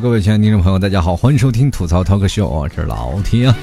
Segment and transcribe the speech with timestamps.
[0.00, 3.56] 各位亲爱的听众朋友，大家好，欢迎收听吐槽 Talk Show，我是老 T 啊。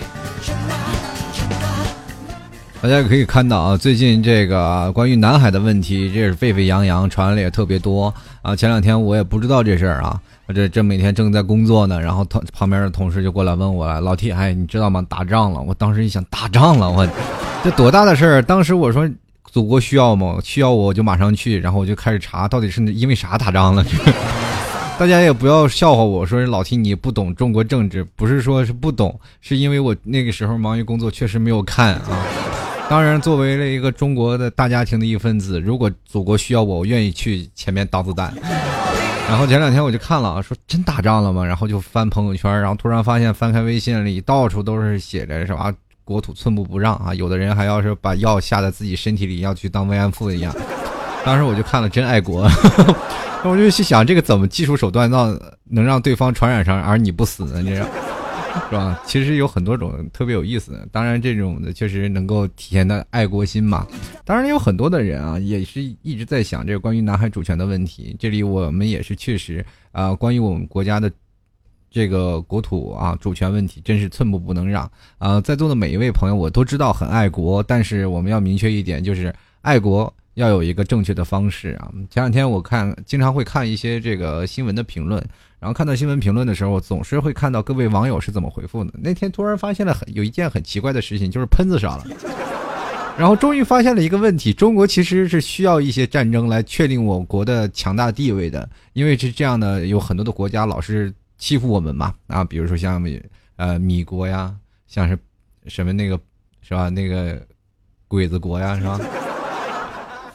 [2.82, 8.54] 大家可以看到啊，最近这个关于南海的问题，这是沸沸扬扬，传的也特别多啊。
[8.54, 15.06] 前两天我也不知道这事儿啊，我这这每天正在工作呢，然后同旁边的同事就过来问我了，老 T，哎，你知道吗？
[15.08, 15.62] 打仗了！
[15.62, 17.08] 我当时一想，打仗了，我
[17.64, 18.42] 这多大的事儿？
[18.42, 19.10] 当时我说。
[19.52, 20.38] 祖国需要吗？
[20.44, 21.58] 需要，我就马上去。
[21.58, 23.86] 然后我就开始查，到底是因为啥打仗了？
[25.00, 32.26] 大家也不要笑话我说老提你不懂中国政治，不是说是不懂，是因为我那个时候忙于工作，确实没有看啊。
[32.90, 38.34] 当然，作为了一个中国的大家庭的一份子，如果祖国需要我，我愿意去前面挡子弹。
[39.28, 41.44] 然后前两天我就看了，说真打仗了吗？
[41.44, 45.74] 然后就翻朋友圈，然后突然发现翻开微信里，到处都是写着什么。
[46.06, 47.16] 国土寸步不让啊！
[47.16, 50.56] 有的人还要是把药下在自己身体里，要去当慰安妇一样。
[51.26, 52.48] 当时我就看了，真爱国。
[53.44, 57.62] 我就去想，这个怎么技术手段让能让对方传染上，而你不死呢？
[57.62, 57.84] 你是
[58.72, 59.00] 吧？
[59.06, 60.88] 其实有很多种特别有意思的。
[60.92, 63.86] 当然，这种的确实能够体现的爱国心嘛。
[64.24, 68.16] 当然，有很多的人啊，也是一直在想这个关于南海主权的问题。
[68.20, 71.12] 这里我们也是确实啊，关于我们国家的。
[71.92, 75.40] 这个国土啊，主权问题真是寸步不能让啊！
[75.40, 81.92] 在座的每一位朋友，我都知道很爱国，但是我们要明确一点，就是爱国要有一个正确的方式啊！
[82.10, 85.22] 前两天我看，经常会看一些这个新闻的评论，
[85.60, 88.94] 然后看到新闻评论的时候，总是会看到各位网友是怎么回复的。
[89.02, 92.06] 那天突然发现了很有一件很奇怪的事情，就是喷子少了，
[93.18, 101.14] 然后终于发现了一个问题：中国其实是需要一些战争来确定我国的强大地位的，因为是这样的，有很多的国家老是。
[101.38, 103.04] 欺负我们嘛啊，比如说像
[103.58, 104.56] 呃米国呀，
[104.88, 105.20] 像是
[105.68, 106.18] 什么那个
[106.62, 106.88] 是吧？
[106.88, 107.46] 那个
[108.08, 108.98] 鬼子国呀，是吧？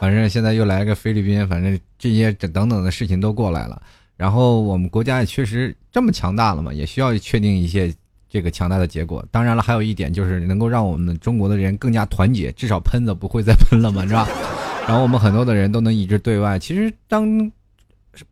[0.00, 3.80] 反正现在又来个菲律宾，反正这些等等的事情都过来了。
[4.16, 7.94] 然后我们国家也确实这么强大了嘛，也需要确定一些
[8.28, 9.24] 这个强大的结果。
[9.30, 14.26] 当然了，还有一点就是能够让我们中国的人更加团结，至少喷子不会再喷了嘛，是吧？
[14.88, 16.58] 然后我们很多的人都能一致对外。
[16.58, 17.52] 其实当。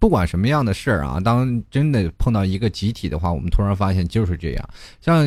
[0.01, 4.69] 不管什么样的事儿啊，当真的碰到一个集体的话，我们突然发现就是这样。
[5.01, 5.25] 像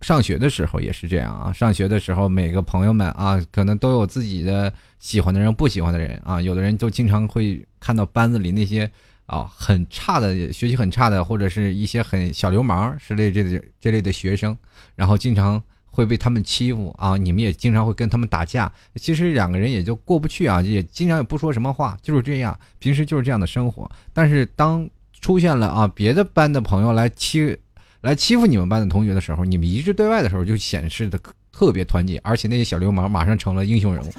[0.00, 6.40] 上学的时候也是这样啊，上学的时候每个朋友们啊，可能都有自己的喜欢的人、不喜欢的人啊。
[6.40, 8.90] 有的人就经常会看到班子里那些
[9.26, 14.56] 啊很差的、学习很差的，或者是一些很小流氓之类这这类的学生，
[14.94, 15.62] 然后经常。
[15.96, 17.16] 会被他们欺负啊！
[17.16, 23.88] 你们也经常会跟他们打架，其实两个人也就过不去啊，也经常也不说什么话，就是这样，平时就是这样的生活。
[24.12, 24.90] 但是当
[25.20, 27.56] 出现了啊别的班的朋友来欺
[28.04, 31.18] 来欺负你们班的同学的时候，你们一致对外的时候，就显示的
[31.50, 34.10] 特别团结，而且那些小流氓马上成了英雄人物。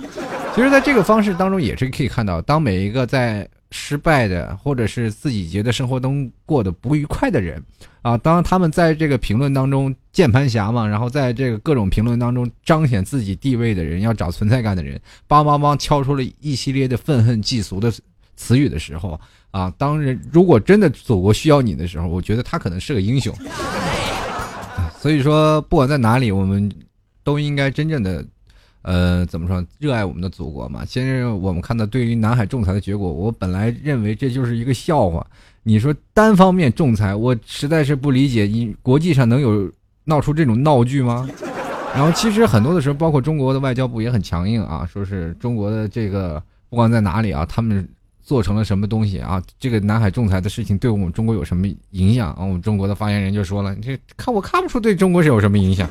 [0.54, 3.48] 其实，在这个方式当中，也是可以看到，当每一个在。
[3.72, 7.62] 失败的，或者是自己觉得生活中过得不愉快的人，
[8.04, 14.98] 啊，当他们在这个评论当中键盘侠嘛，然后在这个各种评论当中彰显自己地位的人，要找存在感的人，
[15.28, 17.92] 梆梆梆敲出了一系列的愤恨嫉俗的
[18.38, 19.20] 词语的时候，
[19.56, 23.34] 啊，当人如果真的祖国需要你的时候，我觉得他可能是个英雄。
[25.00, 26.70] 所以说，不管在哪里，我们
[27.24, 28.26] 都应该真正的。
[28.82, 29.66] 呃，怎么说？
[29.80, 30.84] 热爱我们的祖国嘛。
[30.84, 35.26] 先是我们看到对于南海仲裁的结果，我本来认为这就是一个笑话。
[35.64, 39.72] 你说单方面仲裁，我实在是不理解，你国际上能有
[40.04, 41.28] 闹出这种闹剧吗？
[41.96, 47.88] 然后其实很多的时候，包括中国的外交部也很强硬啊，说是中国的这个不管在哪里啊，他们
[48.26, 52.38] 做成了什么东西啊，这个南海仲裁的事情对我们中国有什么影响啊？
[52.40, 55.88] 我们中国的发言人就说了，这看我看不出对中国是有什么影响，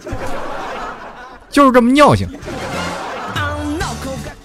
[1.48, 2.28] 就是这么尿性。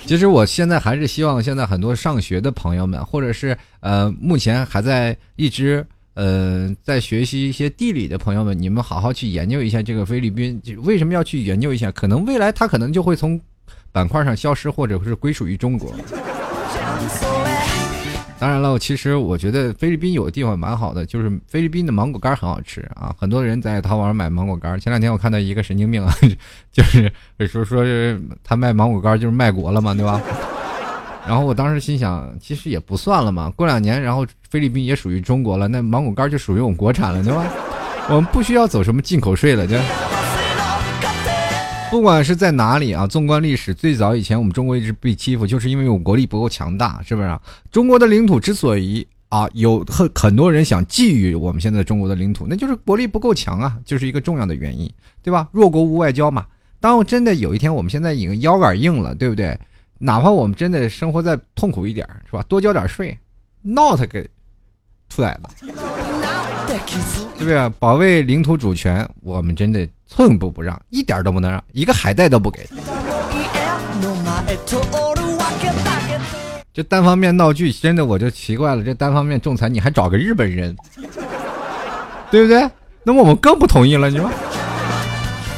[0.05, 11.91] 其实我现在还是希望，现在很多上学的朋友们，或者是呃目前还在一直呃在学习一些地理的朋友们，你们好好去研究一下这个菲律宾，为什么要去研究一下？
[11.91, 13.39] 可能未来它可能就会从
[13.91, 15.91] 板块上消失，或者是归属于中国。
[18.39, 23.13] 当然了，其实我觉得菲律宾有个地方蛮好的，就是菲律宾的芒果干很好吃啊。
[23.19, 24.79] 很多人在淘宝上买芒果干。
[24.79, 26.15] 前两天我看到一个神经病啊，
[26.71, 27.11] 就是
[27.47, 30.21] 说说是他卖芒果干就是卖国了嘛，对吧？
[31.27, 33.51] 然后我当时心想，其实也不算了嘛。
[33.57, 37.45] 过两年，然后菲律宾也属于中国了，那芒果干就属于我们国产了，对吧？
[38.07, 39.75] 我们不需要走什么进口税了，就。
[41.89, 47.39] 不管是在哪里啊，纵观历史，最早以前我们中国一直被欺负，就是因为我国力不够强大，是不是？
[47.71, 54.89] 中国的领土之所以啊有很很多人想觊觎我们现在中国的领土，那就是国力不够强啊，就是一个重要的原因，
[55.23, 55.47] 对吧？
[55.51, 56.45] 弱国无外交嘛。
[56.79, 59.57] 当真的有一天我们现在已经腰杆硬了，对不对？
[59.97, 62.41] 哪怕我们真的生活在痛苦一点，是吧？
[62.43, 63.17] 多交点税，
[63.61, 64.25] 闹他个
[65.09, 65.49] 出来了。
[66.69, 67.69] 对不对？
[67.79, 72.67] 保卫领土主权，我们真的寸步不让，一点都不能让，一个海带都不给。
[76.73, 78.83] 这单方面闹剧，真的我就奇怪了。
[78.83, 80.75] 这单方面仲裁，你还找个日本人，
[82.31, 82.67] 对不对？
[83.03, 84.29] 那么我们更不同意了，你说？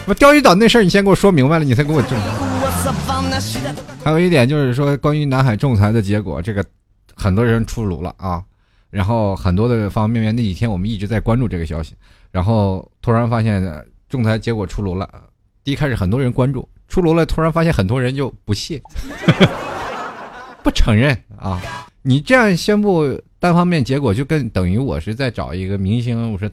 [0.05, 2.19] 我钓鱼岛那事儿，你先给我说明白了，你才给我证。
[4.03, 6.65] 还有一点就是说，关于南海仲裁的结果，这个
[7.15, 8.43] 很多人出炉了啊。
[8.89, 11.93] 然后很多的方方面面，那几天我们一直在关注这个消息，
[12.31, 13.63] 然后突然发现
[14.11, 15.09] 仲裁结果出炉了。
[15.63, 18.81] 一开始很多人关注，出炉了，突然发现很多人就不屑。
[20.61, 21.59] 不承认啊！
[22.03, 26.33] 你这样宣布单方面结果，就跟等于我是在找一个明星。
[26.33, 26.47] 我说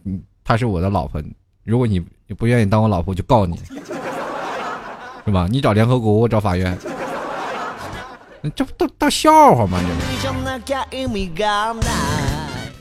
[0.45, 1.21] 他是我的老婆，
[1.65, 3.59] 如果你你不愿意当我老婆，就告你，
[5.27, 5.49] 是吧？
[5.51, 6.79] 你找联合国，我找法院，
[8.55, 9.81] 这不都当笑话吗？
[10.23, 10.29] 这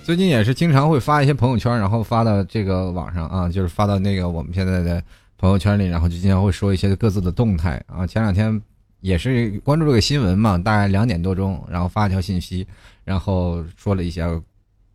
[0.07, 5.03] 最近也是经常会发一些朋友圈，然后发到这个网上啊，就是发到那个我们现在的
[5.37, 8.07] 朋友圈里，然后就经常会说一些各自的动态啊。
[8.07, 8.61] 前两天。
[9.01, 12.65] 也是关注这个新闻嘛，大概两点多钟，然后发一条信息，
[13.03, 14.27] 然后说了一下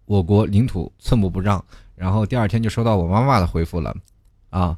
[0.06, 1.62] 我国领土寸步不让，
[1.94, 3.94] 然后第二天就收到我妈妈的回复了，
[4.50, 4.76] 啊，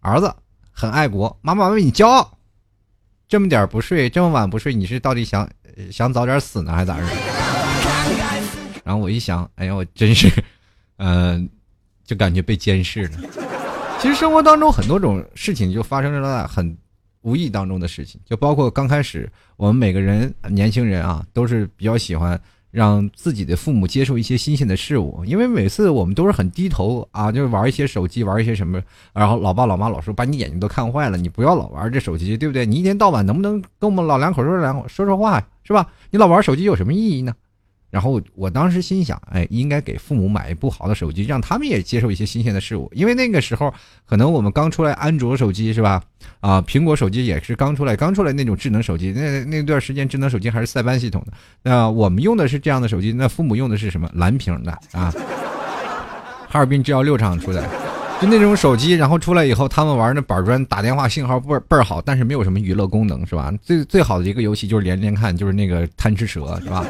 [0.00, 0.34] 儿子
[0.70, 2.38] 很爱国，妈妈为你骄傲，
[3.28, 5.46] 这么点不睡，这么晚不睡，你是到底想
[5.90, 8.37] 想早点死呢，还是咋着？
[8.88, 10.32] 然后我一想，哎呀，我真是，
[10.96, 11.46] 嗯，
[12.06, 13.18] 就感觉被监视了。
[14.00, 16.74] 其实生活当中很多种事情就发生了很。
[17.22, 22.40] 无意当中的事情，就包括刚开始，我们每个人年轻人啊，都是比较喜欢
[22.70, 28.80] 让自己的父母接受一些新鲜的事物，因为每次我们都是很低头啊，就是玩一些手机，玩一些什么，
[29.12, 32.64] 然后老爸老妈老说把你眼睛都看坏了，你不要老玩这手机，对不对？
[32.64, 35.86] 你一天到晚能不能跟我们老两口说两说说话，是吧？
[36.10, 37.34] 你老玩手机有什么意义呢？
[37.90, 42.90] 然后我当时心想，哎，应该给父母买一部好的手机，让他们也接受一些新鲜的事物。
[42.94, 43.72] 因为那个时候，
[44.04, 46.02] 可能我们刚出来安卓手机是吧？
[46.40, 49.12] 啊，苹果手机也是刚出来，刚出来那种智能手机。
[49.12, 51.32] 那那段时间智能手机还是塞班系统的。
[51.62, 55.12] 那我们用的是这样的手机，那父母用的是什么蓝屏的啊？
[56.50, 57.62] 哈尔滨制药六厂出的，
[58.20, 58.92] 就那种手机。
[58.92, 63.52] 然后出来以后，他们玩那板砖打电话信号倍倍儿好，但是没有什么娱乐功能是吧？
[63.62, 66.84] 最最好的一个游戏就是连连看，就是那个贪吃蛇是吧？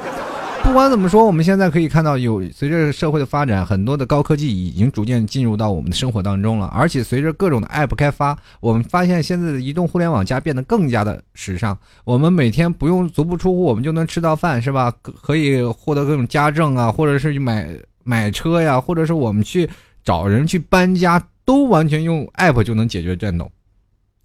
[0.62, 6.66] 不管怎么说，我们现在可以看到，有随着社会的发展，很多的高科技已经逐渐进入到我们的生活当中了。
[6.66, 11.76] 而且随着各种的 App 开发，我们发现现在的移动互联网加变得更加的时尚。
[12.04, 14.92] 我们每天不用足不出户，我们就能吃到饭，是吧？
[15.02, 17.68] 可以获得各种家政啊，或者是买
[18.04, 19.68] 买车呀，或者是我们去
[20.04, 23.50] 找人去搬家，都完全用 App 就能解决战斗。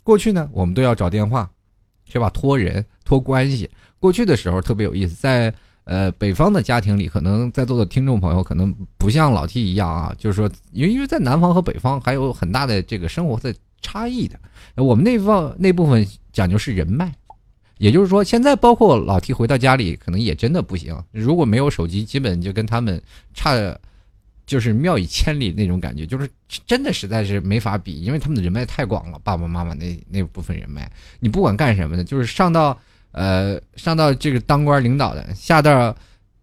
[0.04, 1.50] 过去呢，我们都要找电话，
[2.12, 2.30] 是吧？
[2.32, 3.70] 托人托关系。
[3.98, 5.54] 过去的时候特别有意思，在
[5.86, 14.40] 呃，北方的家庭里，可能在座的听众朋友可能不像老 T 一样啊，就是说，因为因为在南方和北方还有很大的这个生活的差异的。
[14.76, 17.14] 我们那方那部分讲究是人脉，
[17.80, 20.98] 也就是说，现在包括老 T 回到家里，可能也真的不行。
[21.12, 23.02] 如果没有手机，基本就跟他们
[23.34, 23.54] 差，
[24.46, 26.30] 就是妙以千里那种感觉，就是
[26.66, 29.20] 真的实在是没法比，因为他们的人脉太广了。
[29.22, 32.80] 爸爸妈妈那那部分人脉，你不管干什么的，就是上到。
[33.14, 35.96] 呃，上到这个当官领导的，下到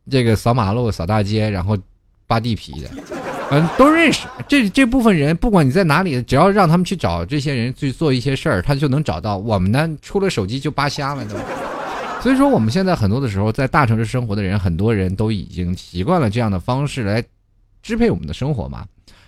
[0.08, 1.76] 这个扫马路、扫大街，然后
[2.26, 2.88] 扒地皮的，
[3.50, 4.26] 嗯，都认识。
[4.48, 9.36] 这这部分人，不管你在哪里，只要让他们去找这些人去做一些事儿，他就能找到。
[9.36, 11.44] 我们呢，出了手机就扒瞎了，对吧？
[12.22, 17.20] 所以说，我们现在很多的时候，在大城市生活的人，很多人都已经习惯了这样的方式来
[17.82, 18.84] 支配我们的生活嘛。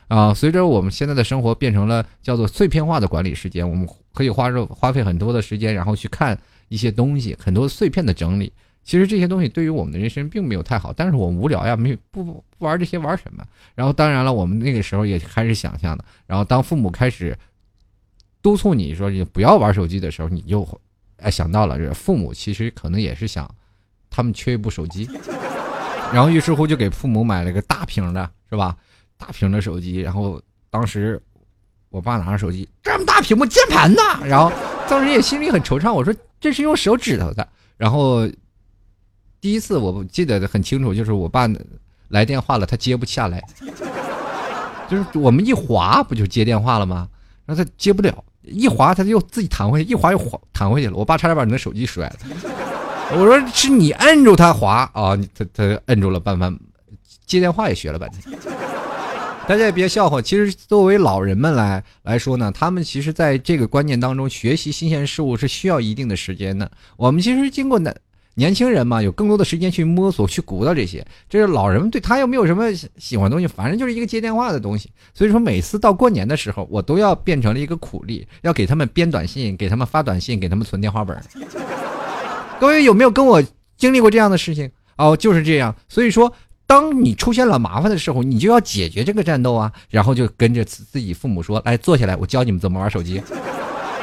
[0.07, 6.39] 啊，随着我们现在的生活变成了叫做碎片化的管理时间，我们可以花热花费很多的时间，然后去看。
[6.73, 8.51] 一些东西，很多碎片的整理，
[8.83, 10.91] 其实这些东西对于我们的人生并没有太好。
[10.91, 13.45] 但是我们无聊呀，没不不玩这些玩什么？
[13.75, 16.03] 然后当然了，我们那个时候也开始想象的。
[16.27, 17.37] 然后当父母开始
[18.41, 20.67] 督促你说你不要玩手机的时候，你就
[21.19, 23.55] 哎想到了，父母其实可能也是想，
[24.09, 25.07] 他们缺一部手机。
[26.11, 28.75] 然后于是乎就给父母买了个大屏的，是吧？
[29.19, 30.01] 大屏的手机。
[30.01, 31.21] 然后当时
[31.91, 34.01] 我爸拿着手机，这么大屏幕键盘呢？
[34.25, 34.51] 然后
[34.89, 36.15] 当时也心里很惆怅，我说。
[36.43, 38.29] 这是用手指头的，然后
[39.41, 41.49] 第一次我记得很清楚，就是我爸
[42.09, 43.41] 来电话了，他接不下来，
[44.91, 47.09] 就是我们一滑不就接电话了吗？
[47.47, 50.97] 然后他接不了，一滑他就自己弹回去，一滑又滑弹回去了。
[50.97, 52.17] 我爸差点把你的手机摔了。
[53.13, 56.53] 我说是你摁住他滑啊，他他摁住了，办法
[57.25, 58.39] 接电话也学了半天。
[59.53, 66.73] 大家也别笑话，其实作为老人们来来说呢，他们其实在这个观念当中学习新鲜事物是需要一定的时间的。
[66.97, 67.95] 我们其实经过那
[68.33, 71.07] 年轻人嘛，有更多的时间去摸索、去鼓捣这些。
[71.29, 74.91] 这是老人们对他又没有什么喜欢的东西，反正就是一个接电话的东西。
[75.13, 81.15] 所以说，每次到过年的时候，我都要变成了一个苦力，要给他们编短信，给他们发短信，给他们存电话本。
[82.59, 83.45] 各位有没有跟我
[83.77, 84.71] 经历过这样的事情？
[84.97, 85.77] 哦，就是这样。
[85.91, 86.33] 所以说，
[86.73, 93.23] 当你出现了麻烦的时候，你就要解决这个战斗啊，然后就跟着自己父母说：“来，坐下来，我教你们怎么玩手机，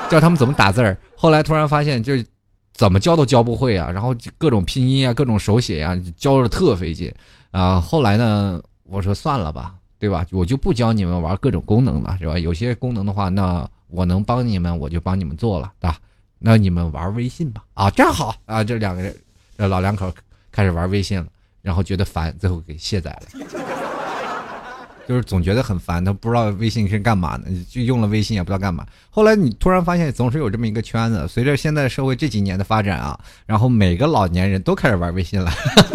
[0.10, 2.26] 教他们怎么打字儿。”后来突然发现，就是。
[2.72, 7.14] 怎么教都教不会啊，然后各种拼音啊，各种手写呀，教的特费劲
[7.52, 7.78] 啊。
[7.78, 10.26] 后来呢，我说算了吧，对吧？
[10.32, 12.40] 我就不教你们玩各种功能了，是吧？
[12.40, 15.98] 有些功能的话，那我能帮你们，我就帮你们做了，对吧？
[16.38, 18.64] 那你们玩微信吧，啊，这样好啊。
[18.64, 19.14] 这两个人，
[19.58, 20.10] 这老两口
[20.50, 21.28] 开始玩微信了，
[21.62, 23.46] 然后觉得烦，最后给卸载了。
[25.08, 28.86] 就是总觉得很烦，他不知道微信是干嘛的，就用了微信也不知道干嘛。
[29.10, 31.28] 后来你突然发现，总是有这么一个圈子。
[31.28, 35.52] 随着现在社会这几年的发展啊，然后每个老年人都开始玩微信了，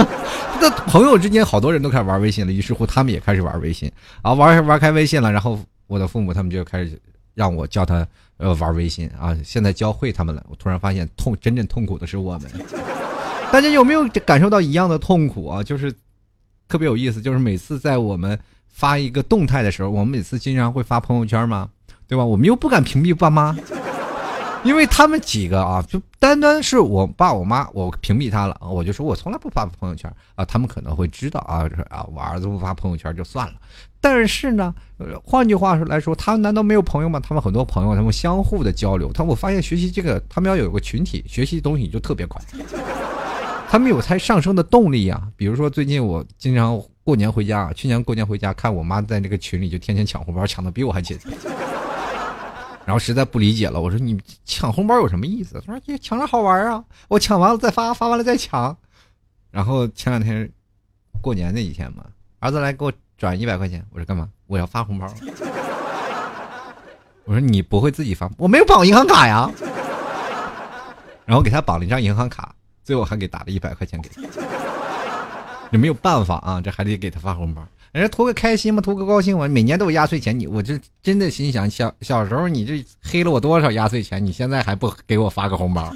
[0.61, 2.53] 那朋友之间好多人都开始玩微信了。
[2.53, 3.89] 于是乎，他们也开始玩微信
[4.23, 5.31] 啊，玩玩开微信了。
[5.31, 7.01] 然后我的父母他们就开始
[7.35, 8.05] 让我教他
[8.39, 9.33] 呃玩微信啊。
[9.45, 12.51] 现在教会他们了，我突然发现痛，真正痛苦的是我们。
[13.55, 15.63] 大家有没有感受到一样的痛苦啊？
[15.63, 15.95] 就是
[16.67, 18.37] 特别有意思，就是每次在我们。
[18.67, 21.71] 发一个动态的时候，我们每次经常会发朋友圈嘛，
[22.09, 22.25] 对吧？
[22.25, 23.57] 我们又不敢屏蔽爸妈，
[24.65, 30.45] 因为他们几个啊，就单单是我爸我妈，我屏蔽他了，我就说我从来不发朋友圈啊。
[30.45, 33.55] 他们可能会知道啊，啊，我儿子不发朋友圈就算了。
[34.01, 34.75] 但是呢，
[35.23, 37.21] 换句话说来说，他们难道没有朋友吗？
[37.21, 39.13] 他们很多朋友，他们相互的交流。
[39.13, 42.43] 他我发现学习这个，他们要有个群体，学习东西就特别快，
[43.75, 45.21] 他们有才上升的动力呀。
[45.37, 46.81] 比如说最近我经常。
[47.03, 51.19] 过年回家，去年过年回家，看我妈在那个群里就天天抢红包，抢的比我还勤。
[52.87, 55.63] 然后实在不理解了，我说你抢红包有什么意思？
[55.67, 58.75] 他说抢着好玩啊，我抢完了再发，发完了再抢。
[59.51, 60.49] 然后前两天
[61.21, 62.07] 过年那几天嘛，
[62.39, 64.27] 儿子来给我转一百块钱，我说干嘛？
[64.47, 65.07] 我要发红包。
[67.27, 68.31] 我说你不会自己发？
[68.39, 69.51] 我没有绑银行卡呀。
[71.27, 72.55] 然后给他绑了一张银行卡，
[72.85, 74.23] 最后还给打了一百块钱给他。
[75.73, 79.49] 也没有办法啊，这还得给他发红包，人家图个开心嘛，图个高兴嘛。
[79.49, 85.93] 每年都有压岁钱，你我这真的心想，小小时候你这黑了我多少压岁钱，你现在还不给我发个红包？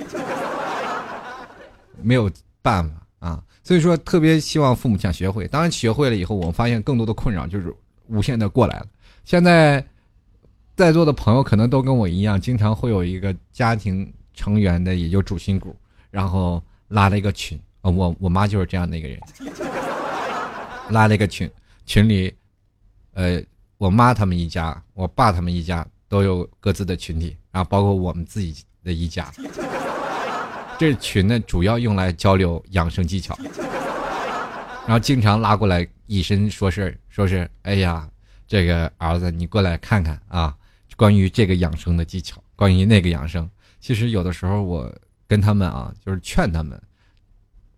[2.03, 2.29] 没有
[2.61, 5.47] 办法啊，所以说特别希望父母想学会。
[5.47, 7.73] 当然学会了以后，我们发现更多的困扰就是
[8.09, 8.87] 无限的过来了。
[9.25, 9.85] 现在
[10.75, 15.77] 在座的朋友可能都跟我一样，经常会有一个家庭成员的，也就主心骨，
[16.11, 17.59] 然后拉了一个群。
[17.81, 19.21] 啊，我我妈就是这样的一个人，
[20.91, 21.49] 拉了一个群，
[21.87, 22.35] 群里，
[23.15, 23.41] 呃，
[23.77, 29.33] 我妈他们一家，我爸他们一家都有各自的群体，然后包括我们自己的一家。
[30.77, 33.39] 这群呢，主要用来交流养生技巧，
[34.85, 38.09] 然后经常拉过来以身说事说是，哎呀，
[38.47, 40.53] 这个儿子你过来看看啊，
[40.97, 44.93] 关于这个养生的技巧，关于那个养生，其实有的时候我
[45.29, 46.81] 跟他们啊，就是劝他们。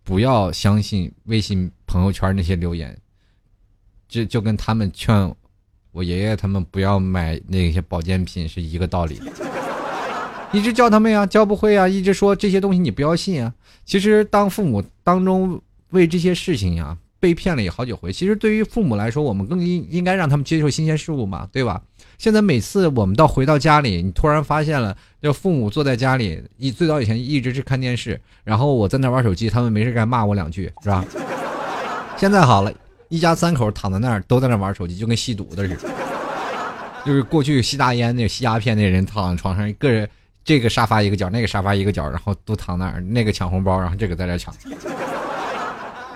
[0.03, 2.97] 不要相信微信朋友圈那些留言，
[4.07, 5.35] 就就跟他们劝
[5.91, 9.21] 我爷爷他们不要买那些保健品是一个道理。
[10.51, 13.53] 一直教他们呀，教不会呀，一直说这些东西你不要信啊。
[13.85, 18.11] 其实当父母当中为这些事情呀被骗了也好几回。
[18.11, 21.81] 其实对于父母来说，我们更应应该让他们接受新鲜事物嘛，对吧？
[22.17, 31.05] 现在每次我们到回到家里，你突然发现了，就父母坐在家里，一最早以前一直是看电视，然后我在那玩手机，他们没事干骂我两句，是吧？
[32.17, 32.73] 现在好了，
[33.09, 35.89] 一家三口躺在那儿都在那玩手机，就跟吸毒的似的。
[37.03, 40.07] 就是过去吸大烟、那吸鸦片那人躺在床上，一个人
[40.43, 44.53] 这个沙发一个角，那个沙发一个角，然后都躺那儿，那个抢红包，然后这个在这抢。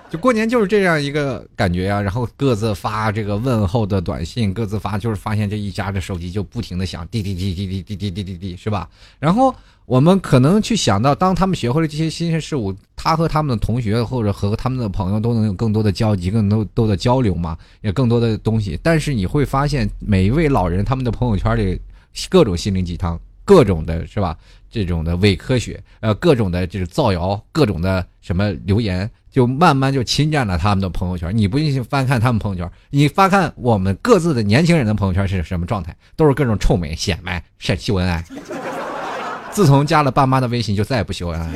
[0.10, 8.88] 就过年就是这样一个感觉呀，然后各自发这个问候的短信，各自发，就是发现这一家的手机就不停的响，滴滴滴滴滴滴滴滴滴滴，是吧？
[9.20, 9.54] 然后
[9.86, 18.80] 我们可能去想到，当他们学会了这些新鲜事物，他和他们的同学或者和他们的朋友都能有更多的交集，更多多的交流嘛，也更多的东西。
[18.84, 21.82] 但是你会发现，每一位老人他们的朋友圈里，
[22.30, 24.38] 各种心灵鸡汤，各种的是吧？
[24.84, 29.10] 这种的伪科学，呃，各种的就是造谣，各种的什么留言。
[29.32, 31.36] 就慢慢就侵占了他们的朋友圈。
[31.38, 35.94] 你不信，翻看他们朋友圈，你翻看我们各自的年轻人的朋友圈是什么状态？
[36.16, 38.24] 都是各种臭美、显摆、晒秀恩爱。
[39.52, 41.52] 自从加了爸妈的微信，就再也不秀恩爱，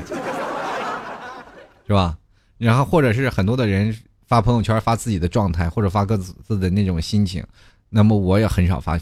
[1.88, 2.18] 是吧？
[2.58, 3.96] 然后或者是很多的人
[4.28, 7.42] 发朋友圈发自己的状态，或者发各自的那种心情。
[7.90, 9.00] 那么我也很少发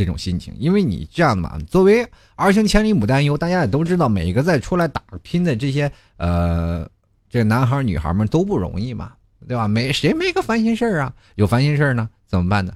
[0.00, 6.88] 这种心情，因为你这样嘛，作为儿行千里母担忧，大家也都知道，每一个在出来打拼的这些呃。
[7.32, 9.12] 这男孩女孩们都不容易嘛，
[9.46, 9.68] 对吧？
[9.68, 12.72] 没谁没个烦心事儿啊，有烦心事儿呢怎么办呢？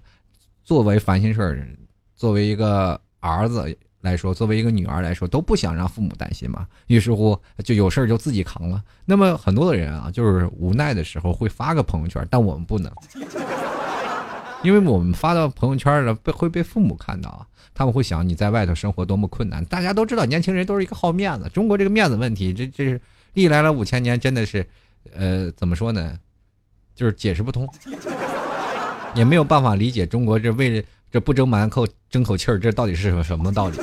[0.62, 1.68] 作为烦心事儿，
[2.14, 6.68] 作为一个儿子来说，作为一个女儿来说，都不想让父母担心嘛。
[6.86, 8.80] 于是乎，就有事儿就自己扛了。
[9.04, 12.92] 那么很多的人啊，就是无奈的时候会发个朋友圈，但我们不能，
[14.64, 17.46] 因为我们发到朋友圈了，被会被父母看到啊。
[17.74, 19.64] 他们会想你在外头生活多么困难。
[19.66, 21.48] 大家都知道，年轻人都是一个好面子。
[21.50, 23.00] 中国这个面子问题，这这是
[23.34, 24.66] 历来了五千年，真的是，
[25.14, 26.16] 呃，怎么说呢？
[26.94, 27.68] 就是解释不通。
[29.14, 33.78] 也没有办法理解中国这为这不争馒头争口气儿，这到底是什么道理？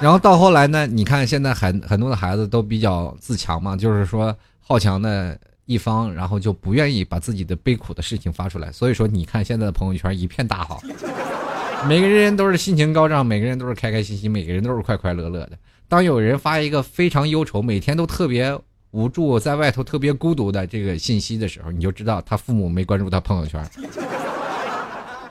[0.00, 0.86] 然后到后来呢？
[0.86, 8.70] 你看现在很很多的孩子都比较自强嘛，就是说好强的一方，然后就不愿意把自己的悲苦的事情发出来。
[8.70, 10.80] 所以说，你看现在的朋友圈一片大好，
[11.88, 15.58] 每个人都是心情高涨，每个人都是开开心心，每个人都是快快乐乐的。
[15.88, 18.58] 当有人发一个非常忧愁，每天都特别
[18.90, 23.64] 无助，在外头特别孤独的这个信息的时候，你就知道他父母没关注他朋友圈。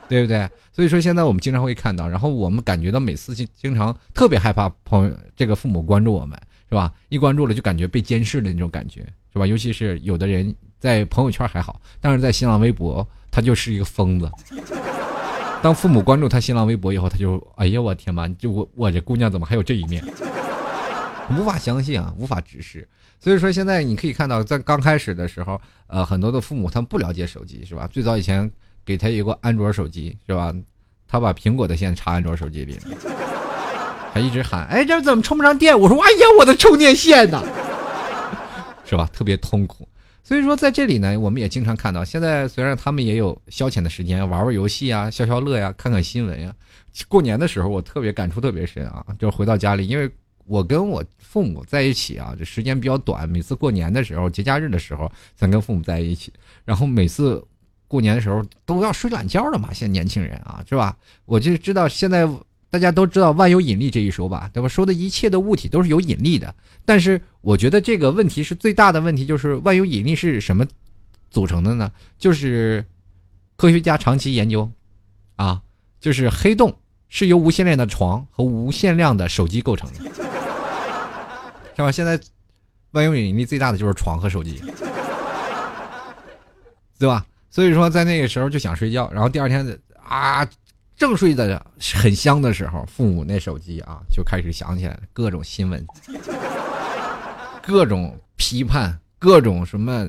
[0.06, 0.46] 对不对？
[0.70, 6.38] 所以说现在我们经常会看到，然后我们感觉到每次经经常特别害怕朋友这个父母关注我们，
[6.68, 6.92] 是吧？
[7.08, 9.46] 一关注了就感觉被监视的那种感觉，是吧？
[9.46, 14.30] 尤其是有的人在朋友圈还好，但是在新浪微博他就是一个疯子。
[15.60, 20.02] 当父母关注他新浪微博以后，他就哎呀我天妈，就我我这姑娘怎么还有这一面？
[21.36, 22.88] 无法相信啊，无法直视。
[23.20, 27.86] 所以说现在你可以看到，在刚开始的时候，呃，很多的父母他们不了解手机，是吧？
[27.86, 28.50] 最早以前。
[28.86, 30.54] 给他一个安卓手机是吧？
[31.08, 32.78] 他把苹果的线插安卓手机里，
[34.12, 37.42] 还一直喊：“哎，这怎么充不上电？”我说：“哎呀，我的充电线呢？”
[38.84, 39.08] 是吧？
[39.12, 39.88] 特别痛苦。
[40.22, 46.54] 所以说，在这里呢，我们也经常看到，现在虽然他们也有消遣的时间，玩玩游戏啊，消消乐呀，看看新闻呀。
[47.08, 50.10] 过年的时候，我特别感触特别深啊，就回到家里，因为
[50.46, 56.32] 我跟我父母在一起啊，这时间比较短，每次过年的时候、节假日的时候才跟父母在一起，
[56.64, 57.42] 然后每次。
[57.86, 59.68] 过年的时候都要睡懒觉了嘛？
[59.72, 60.96] 现在年轻人啊，是吧？
[61.26, 62.28] 我就知道现在
[62.74, 64.68] 大家都知道万有引力这一说吧，对吧？
[64.68, 66.52] 说的一切的物体都是有引力的。
[66.84, 70.66] 但是我觉得这个问题是最大的问题，就是万有引力是什么
[71.30, 71.92] 组成的呢？
[72.18, 72.84] 就是
[73.54, 74.68] 科学家长期研究，
[75.36, 75.62] 啊，
[76.00, 76.76] 就是黑洞
[77.08, 80.00] 是由无限量的床和无限量的手机构成的，
[81.76, 81.92] 是吧？
[81.92, 82.18] 现在
[82.90, 84.60] 万有引力最大的就是床和手机，
[86.98, 87.24] 对吧？
[87.50, 89.64] 所以说，在那个时候就想睡觉，然后第二天
[90.02, 90.44] 啊，
[90.96, 95.86] 正睡的很香的时候，父母那手机啊就开始响起来了，各种新闻，
[97.62, 100.08] 各种批判，各种什么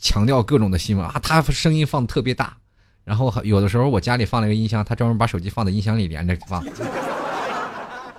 [0.00, 2.56] 强调各种的新闻啊，他声音放特别大，
[3.04, 6.62] 然后有的时候我家里放了一个音箱，他专门把手机放在音箱里连着放。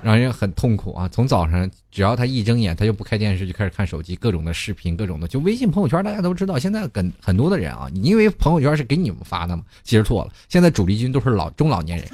[0.04, 1.08] 让人很痛苦啊！
[1.08, 6.60] 从早上只要他一睁眼，他就不开电视，就开始看手机，各种的视频，各种的就微信朋友圈，大家都知道。
[6.60, 10.32] 现在跟很多的人啊，你因为朋友圈是给你们发的嘛，其实错了。
[10.50, 12.08] 现在主力军都是老中老年人，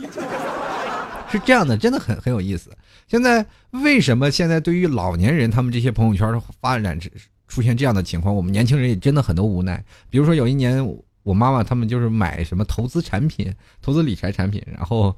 [1.32, 2.72] 是这样的，真的很很有意思。
[3.08, 7.00] 现在为什么现在对于老年人他们这些朋友圈发展
[7.48, 9.84] 出现这样的情况，我们年轻人也真的很多无奈。
[10.10, 10.86] 比如说有一年，
[11.24, 15.16] 我妈妈他们就是买什么投资产品、投资理财产品，然后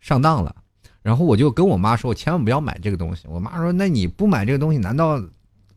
[0.00, 0.54] 上当了。
[1.02, 5.22] 然后我就跟我妈说：“我千万不要买这个东西。”我妈说：“那你不买这个东西，难道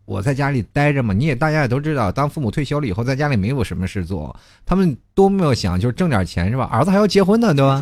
[0.06, 1.14] 我在家里待着吗？
[1.14, 6.66] 你也大家也都知道，当父母退休了以后，在家里没有什么事做，他们多没有想就是挣点钱是吧？
[6.66, 7.82] 儿子还要结婚呢，对吧？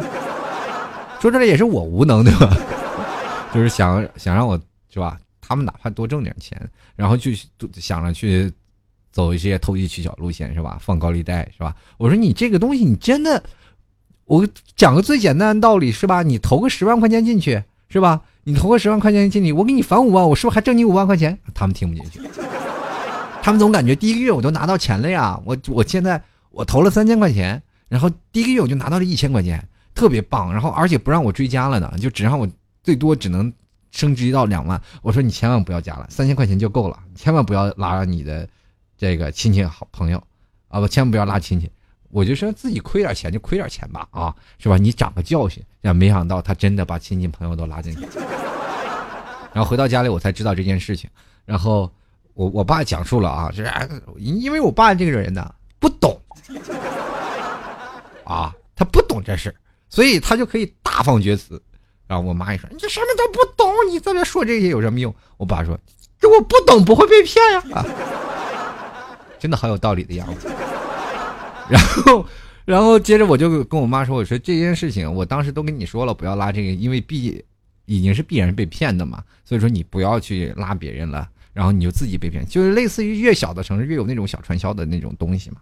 [1.19, 2.55] 说这来也是我无能对吧？
[3.53, 4.59] 就是想想让我
[4.93, 5.17] 是吧？
[5.41, 6.59] 他们哪怕多挣点钱，
[6.95, 7.31] 然后就
[7.73, 8.51] 想着去
[9.11, 10.77] 走一些投机取巧路线是吧？
[10.79, 11.75] 放高利贷是吧？
[11.97, 13.41] 我说你这个东西，你真的。”
[14.29, 16.21] 我讲个最简单的道理是吧？
[16.21, 18.21] 你投个十万块钱进去是吧？
[18.43, 21.35] 你投个十万块钱进去，我给你返五万，我是不是还挣你五万块钱？
[21.55, 22.21] 他们听不进去，
[23.41, 25.41] 他们总感觉第一个月我都拿到钱了呀。
[25.45, 30.53] 我我现在我投了三千块钱，然后第一个月我就拿到了一千块钱，特别棒。
[30.53, 32.47] 然后而且不让我追加了呢，就只让我
[32.83, 33.51] 最多只能
[33.89, 34.79] 升级到两万。
[35.01, 38.47] 我说你千万不要加了，三千块钱就够了，千万不要拉你的
[38.95, 40.21] 这个亲戚好朋友
[40.67, 41.67] 啊，不，千万不要拉亲戚。
[42.11, 44.77] 我就说自己亏点钱就亏点钱吧，啊，是吧？
[44.77, 45.63] 你长个教训。
[45.81, 48.01] 呀，没想到他真的把亲戚朋友都拉进去。
[49.53, 51.09] 然后回到家里，我才知道这件事情。
[51.45, 51.91] 然后
[52.33, 53.69] 我我爸讲述了啊，是
[54.17, 56.19] 因为我爸这个人呢不懂，
[58.25, 59.55] 啊，他不懂这事
[59.89, 61.61] 所以他就可以大放厥词。
[62.07, 65.77] 然后我妈一说：“你这什么都不懂，你在这说这些有什么用？”我爸说
[66.19, 67.85] ：“这我不懂不会被骗呀。”啊，
[69.37, 70.49] 真的好有道理的样子。
[71.71, 72.25] 然后，
[72.65, 77.43] 然后接着我就跟我妈说：“我说这件事情，我当时都跟你说了，不要拉这个，因为必
[77.85, 79.23] 已经是必然被骗的嘛。
[79.45, 81.29] 所以说你不要去拉别人了。
[81.51, 85.57] 然后你就自己被骗，就是类似于越小的城市越有那种小传销的那种东西嘛。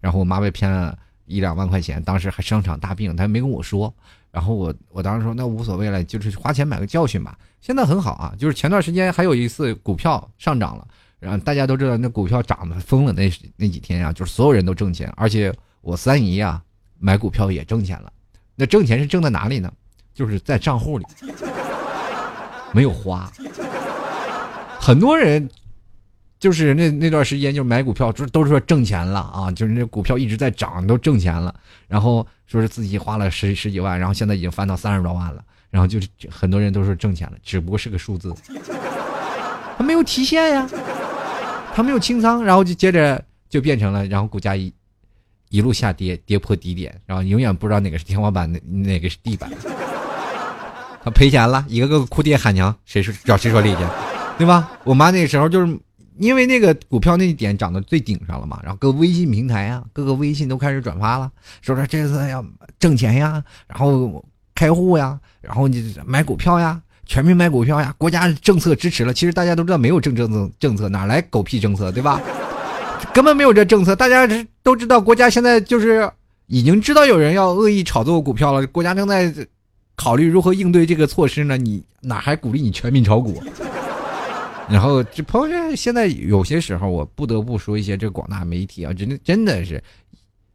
[0.00, 0.96] 然后我妈被骗了
[1.26, 3.92] 一两万块钱，当时还生场大病，她没跟我说。
[4.30, 7.36] 然后我我当时说那无所谓了，就是花钱买个教训吧。
[7.60, 10.88] 现在很好啊，就是前段时间还有一次股票上涨了，
[11.22, 16.60] 然后大家都知道那股票涨得疯了那那几天啊，就是所有人都挣钱，而且我三姨啊
[16.98, 18.12] 买股票也挣钱了。
[18.56, 19.72] 那挣钱是挣在哪里呢？
[20.12, 21.06] 就是在账户里，
[22.74, 23.30] 没有花。
[24.78, 25.48] 很多人
[26.40, 31.54] 就是那那段时间就买股票，就都说挣钱了啊，就是那股票一直在涨，都挣钱了。
[31.86, 35.42] 然后说是自己花了十十几万，然后现在已经翻到三十多万了。
[35.70, 38.34] 然后就是很多人都是挣钱了，只不过是个数字，
[39.78, 40.68] 它没有提现呀，
[41.74, 44.72] 他没有清仓，然后就接着就变成了，然后股价一
[45.48, 49.50] 一路下跌，跌破低点，然后永远不知道哪个是天花板，哪哪个是地板。
[51.04, 53.80] 他赔钱了，一个个哭爹喊娘，谁说找谁说理去，
[54.38, 54.70] 对吧？
[54.84, 55.78] 我妈那时候就是
[56.18, 61.30] 因为那个股票那点涨到最顶上了嘛，然后各微信平台啊，各个微信都开始转发了，
[61.60, 62.44] 说说这次要
[62.78, 69.12] 挣钱呀，然后开户呀，然后你买股票呀，全民买股票呀，国家政策支持了。
[69.12, 72.20] 其实大家都知道没有政政策政策，哪来狗屁政策，对吧？
[73.14, 74.26] 根本没有这政策，大家
[74.62, 76.10] 都知道国家现在就是
[76.46, 79.32] 已经知道有人要恶意炒作股票了，国家正在。
[79.94, 81.56] 考虑如何应对这个措施呢？
[81.56, 83.40] 你哪还鼓励你全民炒股？
[84.68, 89.80] 然后这朋友圈现在有些时候，我不得不说一些这广大媒体啊，真的真的是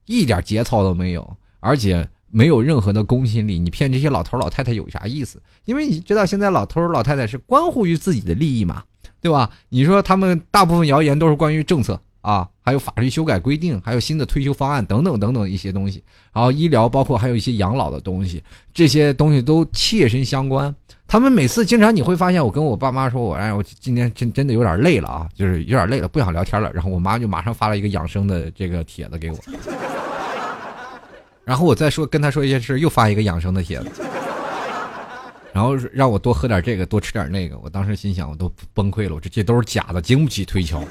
[0.05, 3.59] 一点节操都没有，而且没有任何的公信力。
[3.59, 5.41] 你骗这些老头老太太有啥意思？
[5.65, 8.83] 因为你知道现在老头老太太是关乎于自己的利益嘛，
[9.21, 9.49] 对吧？
[9.69, 11.99] 你说他们大部分谣言都是关于政策。
[12.21, 20.75] 啊，还有法律修改规定，还有新的退休方案等等等等一些东西，然后医疗包括还有一些养老的东西，这些东西都切身相关。
[21.07, 26.69] 他们每次经常你会发现，我跟我爸妈说，我哎，我今天真真的有点累了啊，就是有点累了，不想聊天了。
[26.73, 29.37] 然后我妈就马上发了一个养生的这个帖子给我，
[31.47, 33.89] 然后我再说跟他说一件事，又发一个养生的帖子，
[35.53, 37.57] 然后让我多喝点这个，多吃点那个。
[37.59, 40.83] 我当时心想，我都崩溃了，我这这都是假的，经不起推敲。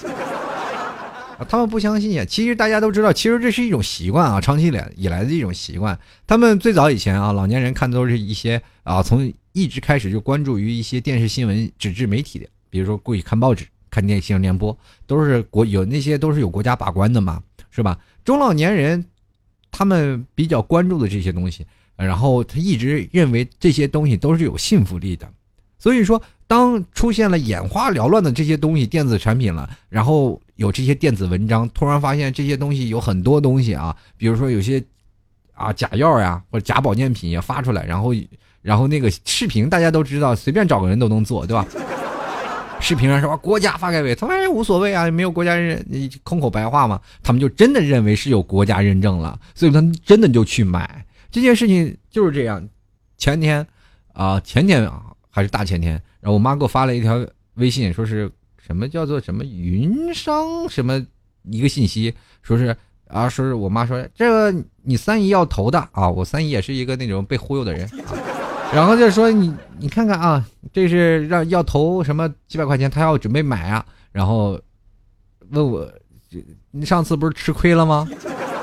[1.47, 5.99] 他们不相信呀，其实大家都知道，其实这是一种习惯啊，长期以来以来的一种习惯。
[6.27, 14.75] 他们最早以前啊，老年人看的都是一些啊，从一直开始就关注于一些电视新闻、纸质媒体的，比如说过去看报纸、看电新闻联播，
[15.07, 17.99] 都是国有那些都是有国家把关的嘛，是吧？
[18.25, 19.05] 中老年人
[19.77, 25.29] 他们比较关注的这些东西，然后他一直认为这些东西都是有信服力的，
[25.79, 26.23] 所以说。
[26.49, 34.81] 当出现了眼花缭乱的这些东西电子产品了，然后有这些电子文章，突然发现这些东西有很多东西啊，比如说有些
[35.55, 38.15] 啊假药呀或者假保健品也发出来，然后
[38.63, 41.67] 然后那个视频大家都知道，随便找个人都能做，对吧？
[42.81, 52.69] 视频上说国家发改委，他们无所谓啊，没有国家认，你空口白话嘛，他们就真的认为是有国家认证了，所以他们真的就去买这件事情就是这样。
[53.19, 53.67] 前天
[54.13, 55.03] 啊，前天啊。
[55.29, 57.23] 还是大前天，然后我妈给我发了一条
[57.57, 61.07] 微信，说是什么叫做什么云商什么
[61.43, 62.75] 一个信息，说是
[63.09, 67.87] 啊，说是我妈说这个你三姨要投的啊，我三姨也是一个那种被忽悠的人，
[68.75, 74.61] 然后就说你你看看啊，这是让要投什么几百块钱，他要准备买啊，然后
[75.51, 75.89] 问我
[76.73, 78.09] 你上次不是吃亏了吗？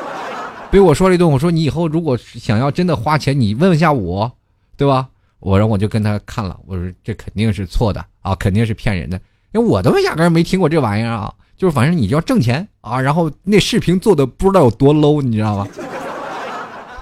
[0.70, 4.32] 被我说了一顿，我说你以后如果想要真的花钱，你问一下我，
[4.76, 5.08] 对吧？
[5.40, 9.20] 我然后我就跟他看了，我说这肯定是错的啊，肯定是骗人的，
[9.52, 15.68] 因为我他妈压根没听过这玩意儿啊，就是反正你就要挣钱啊，然后那视频做的不知道有多 low，你知道吗？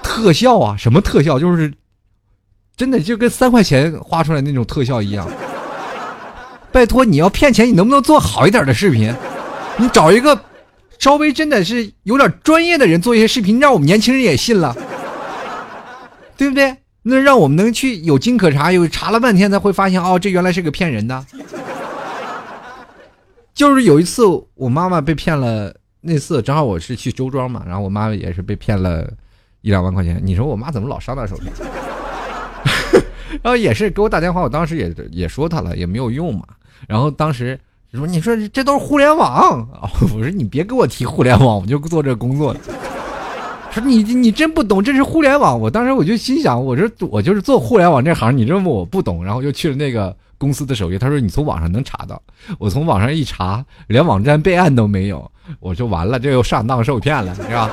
[0.03, 1.73] 特效啊，什么特效，就是
[2.81, 5.29] 真的就跟三块钱花出来那种特效一样。
[6.71, 9.13] 拜托，你要骗钱，你能不能做好一点的视频？
[9.77, 10.41] 你找一个
[10.97, 14.75] 稍微真的是有点专业的人做一些视频，让我们年轻人也信了，
[16.35, 16.75] 对不对？
[17.03, 21.23] 那让我们能去有经可查，有查了半天才会发现，哦，这原来是个骗人的。
[23.53, 24.23] 就是有一次
[24.55, 29.07] 我妈妈被骗了，那次正好我是去周庄嘛，然后我妈妈也是被骗了
[29.61, 30.19] 一两万块钱。
[30.23, 31.53] 你说我妈怎么老上当受骗？
[33.41, 36.43] 然后也是给我打电话，我当时也也说他了，也没有用嘛。
[36.87, 37.59] 然后当时
[37.93, 39.67] 说你说这都是互联网，
[40.13, 42.55] 我说你别给我提互联网，我就做这工作。
[43.71, 45.57] 说你你真不懂，这是互联网。
[45.57, 49.23] 我当时我就心想，我说我就是做互联网这行，你认为我不懂？
[49.23, 52.21] 然后就去了那个公司的首页，他说你从网上能查到。
[52.59, 57.71] 我从网上一查，连网站备案都没有，我就完了，这又上当受骗了，是吧？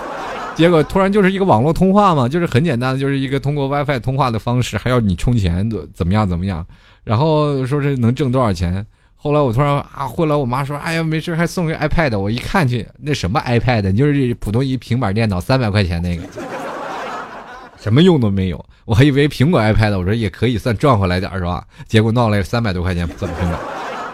[0.59, 6.67] 结果突然就是一个网络通话嘛，就是很简单的，就是一个通过 WiFi 通话的方式，还要你充钱，怎么样怎么样？
[7.05, 8.85] 然后说是能挣多少钱？
[9.15, 16.25] 后来我突然啊，后来我妈说：“哎呀，没事，还送个 iPad。”我一看去，那什么 iPad，就是普通一平板电脑，三百块钱那个，
[17.79, 18.65] 什么用都没有。
[18.85, 21.65] 我还以为苹果 iPad，我说也可以算赚回来点是吧？
[21.87, 23.59] 结果闹了三百多块钱怎么平板。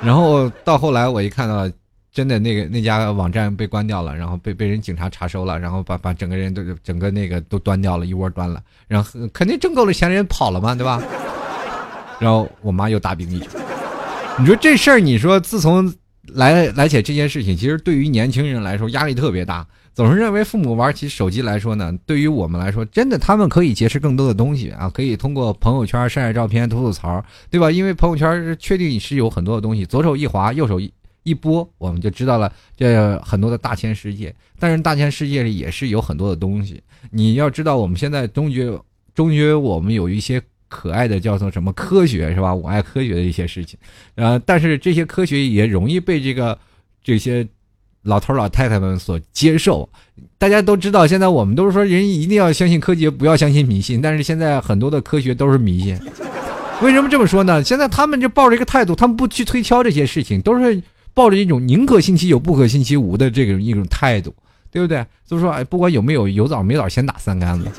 [0.03, 1.67] 然后到后来我一看到，
[2.15, 11.03] 真的那个那家网站被关掉了，然后被被人警察查收了，然后把把整个人都整个那个都端掉了，一窝端了，然后肯定挣够了钱人跑了嘛，对吧？
[12.21, 13.49] 然后我妈又大病一场。
[14.39, 15.93] 你说这事儿，你说自从
[16.29, 19.67] 来来起这件事情，其实对于年轻人来说压力特别大。
[19.93, 27.71] 总是认为父母玩起手机来说呢，对于我们来说，真的他们可以结识更多的东西啊，可以通过朋友圈晒晒照片、吐吐槽，对吧？
[27.71, 30.93] 因为朋友圈确定是有很多的东西，左手一滑，右手一
[31.25, 34.33] 一播，我们就知道了这很多的大千世界。
[34.59, 38.79] 但是大千世界里也是有很多的东西，你要知道，我们现在中学
[39.15, 40.41] 中学我们有一些。
[40.67, 42.53] 可爱的叫做什么科学是吧？
[42.53, 43.79] 我爱科学的一些事情，
[44.17, 46.59] 呃，但是这些科学也容易被这个
[47.01, 47.47] 这些
[48.03, 49.89] 老头老太太们所接受。
[50.37, 54.03] 大家都知道，现在我们都是说人一定要相信科学，不要相信迷信。
[54.03, 55.97] 但是现在很多的科学都是迷信。
[56.83, 57.63] 为什么这么说呢？
[57.63, 60.83] 现在他们就抱着一个态度，他们不去推敲这些事情，都是
[61.15, 64.35] 抱着一种宁可信其有，不可信其无的这个一种态度，
[64.71, 65.07] 对不对？
[65.25, 67.71] 就是说，哎，不管有没有有枣没枣，先打三竿子，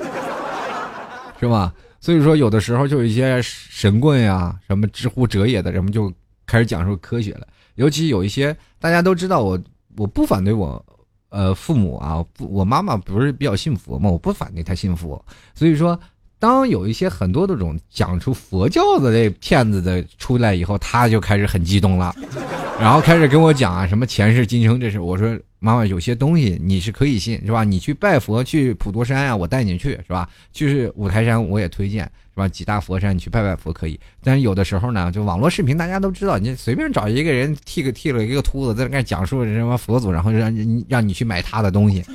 [1.39, 1.73] 是吧？
[1.99, 6.11] 所以说，有的时候就有一些神棍呀，什么知乎者也的人们就
[6.45, 7.47] 开始讲述科学了。
[7.75, 9.59] 尤其有一些大家都知道，我
[9.97, 10.83] 我不反对我，
[11.29, 15.23] 呃，父母啊，我妈妈不是比较信佛嘛，我不反对她信佛。
[15.53, 15.99] 所以说，
[16.39, 22.15] 当有一些很多这种讲出佛教的这骗子的出来以后，他就开始很激动了，
[22.79, 24.99] 然后开始跟我讲啊，什么前世今生这事。
[24.99, 25.37] 我说。
[25.57, 27.63] 妈妈，有些东西你是可以信，是吧？
[27.63, 30.29] 你去拜佛，去普陀山啊，我带你去，是吧？
[30.53, 32.47] 去五台山我也推荐，是吧？
[32.47, 33.99] 几大佛山你去拜拜佛可以。
[34.23, 40.53] 但是有的时候呢，就网络视频大家都知道，你随便找一个人剃个剃了一个秃子，在那讲述什么佛祖，然后让
[40.87, 42.05] 让你去买他的东西。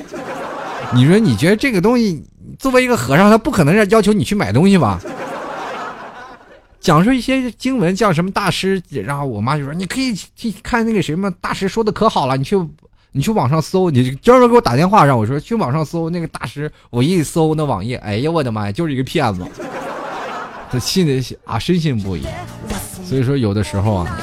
[0.94, 2.24] 你说你觉得这个东西，
[2.58, 5.00] 作为一个和尚，他不可能让要求你去买东西吧？
[6.80, 8.82] 讲述一些经文，叫什么大师？
[8.90, 12.56] 然后我妈就说，你可以去看那个什么大师说的可好了，你去。
[13.12, 19.44] 你去网上搜，你专门给我打电话让我说去网上搜那个大师，我一搜那网页，哎呀我的妈呀，就是一个骗子，
[20.70, 22.22] 他信的啊深信不疑。
[23.04, 24.20] 所以说有的时候啊，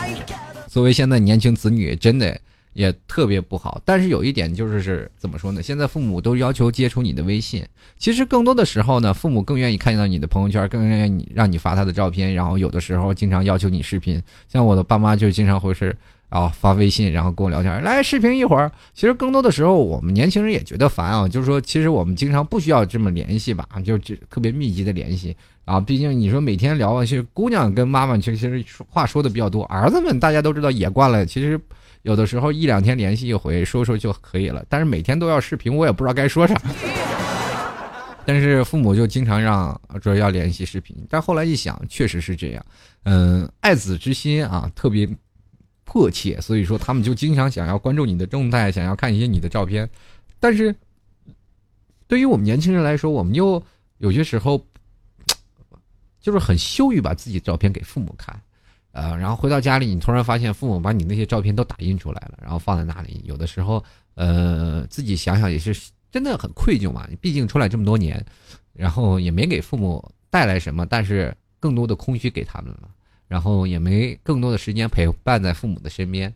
[0.69, 2.39] 作为现在年轻子女，真的
[2.77, 3.81] 也特别不好。
[3.83, 5.61] 但是有一点就是是怎么说呢？
[5.61, 7.65] 现在父母都要求接触你的微信，
[7.97, 14.21] 其实更多的时候呢，父母更愿意看到你的朋友圈，更愿意让你发他的照片，然后有的时候经常要求你视频。
[14.47, 15.97] 像我的爸妈就经常会是。
[16.29, 18.69] 啊，发微信，然后跟我聊天，来视频一会儿。
[18.93, 21.25] 其实更多的时候，我们年轻人也觉得烦啊。
[21.25, 23.97] 就是说，其实我们经常不需要这么联系吧，就
[24.29, 25.79] 特别密集的联系啊。
[25.79, 31.25] 毕竟你说每天聊，其实姑娘跟妈妈其实话说的比较多，儿子们大家都知道也惯了。
[31.25, 31.57] 其实
[32.07, 34.65] 有的时候一两天联系一回，说说就可以了。
[34.69, 36.55] 但是每天都要视频，我也不知道该说啥。
[38.25, 42.65] 但是父母就经常让说要联系视频，但后来一想，确实是这样。
[43.03, 45.07] 嗯，爱子之心啊，特别。
[45.89, 49.89] 迫切，所以说他们就经常想要关注你的动态，想要看一些你的照片。
[50.37, 50.75] 但是，
[52.09, 53.63] 对于我们年轻人来说，我们又
[53.99, 54.61] 有些时候
[56.19, 58.37] 就是很羞于把自己照片给父母看，
[58.97, 63.21] 呃，然后回到家里，你突然发现父母把你那些照片都打印出来了，然后放在那里。
[63.25, 63.83] 有的时候，
[64.15, 65.71] 呃，自己想想也是
[66.11, 67.07] 真的很愧疚嘛。
[67.21, 68.25] 毕竟出来这么多年，
[68.73, 72.89] 然后也没给父母带来什么，但是更多的空虚给他们了。
[73.27, 76.33] 然后也没更多的时间陪伴在父母的身边，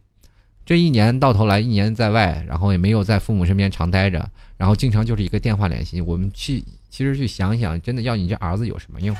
[0.63, 5.99] 这一年到头来一年在外，然后也没有在父母身边常待着，然后经常就是一个电话联系。
[5.99, 9.15] 我们去其实去想想，真的要你这儿子有什么用？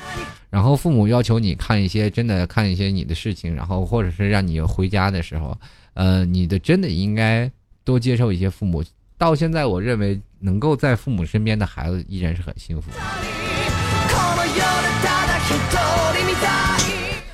[0.50, 5.58] 然后父母要求你看一些真的看一些你的事情，然后或者是让你回家的时候，
[5.94, 7.50] 呃，你的真的应该
[7.86, 8.84] 多接受一些父母。
[9.18, 12.92] 到现在，我认为能够在父母身边的孩子依然是很幸福。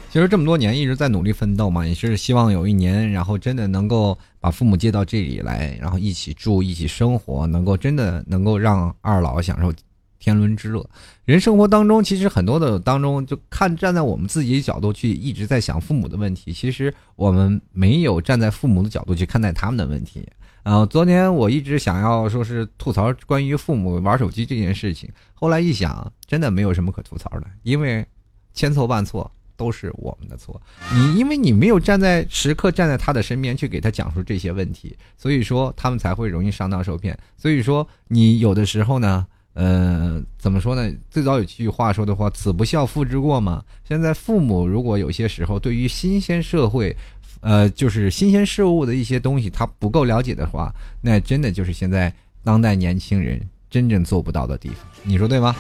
[0.10, 9.72] 其实这么多年一直在努力奋斗嘛，也是希望有一年，然后真的能够把父母接到这里来，然后一起住，一起生活，能够真的能够让二老享受
[10.20, 10.90] 天伦之乐。
[11.26, 20.28] 人生活当中，其实很多的当中，就看站在我们自己角度去一直在想父母的问题，其实我们没有站在父母的角度去看待他们的问题。
[20.64, 28.06] 呃，昨天我一直想要说是吐槽关于父母玩手机这件事情，后来一想，真的没有什么可吐槽的，因为
[28.54, 29.32] 千错万错。
[29.58, 30.62] 都是我们的错，
[30.94, 37.18] 你因为你没有站在时刻站在他的身边去给他讲述这些问题，所以说他们才会容易上当受骗。
[37.36, 39.26] 所以说你有的时候呢，
[39.60, 40.94] 呃，怎么说呢？
[41.10, 43.64] 最早有句话说的话，“子不孝，父之过”嘛。
[43.88, 46.96] 现在父母如果有些时候对于新鲜社会，
[47.42, 55.56] 呃，就是新鲜事物的一些东西，他不够了解的话，那真的就是现在当代年轻人真正做不到的地方，你说对吗？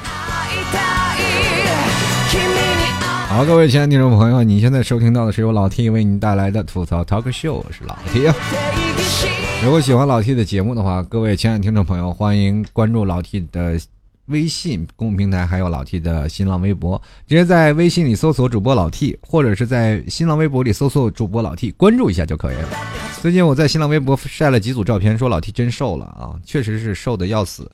[3.37, 8.23] 好，各位亲爱的听众朋友，你现在收听到的是由老 T 为您带来的吐槽 Talk Show，我是老 T。
[9.63, 13.79] 如果喜欢老 T 的节目的话，各位亲爱的听众朋友，欢迎关注老 T 的
[14.25, 22.69] 微信公众平台，还有老 T 的新浪微博，直接在微信里搜索主播老 T，或者是在新浪微博里搜索主播老 T，关注一下就可以了。
[23.21, 27.69] 最近我在新浪微博晒了几组照片，说老 T 真瘦了啊，确实是瘦的要死。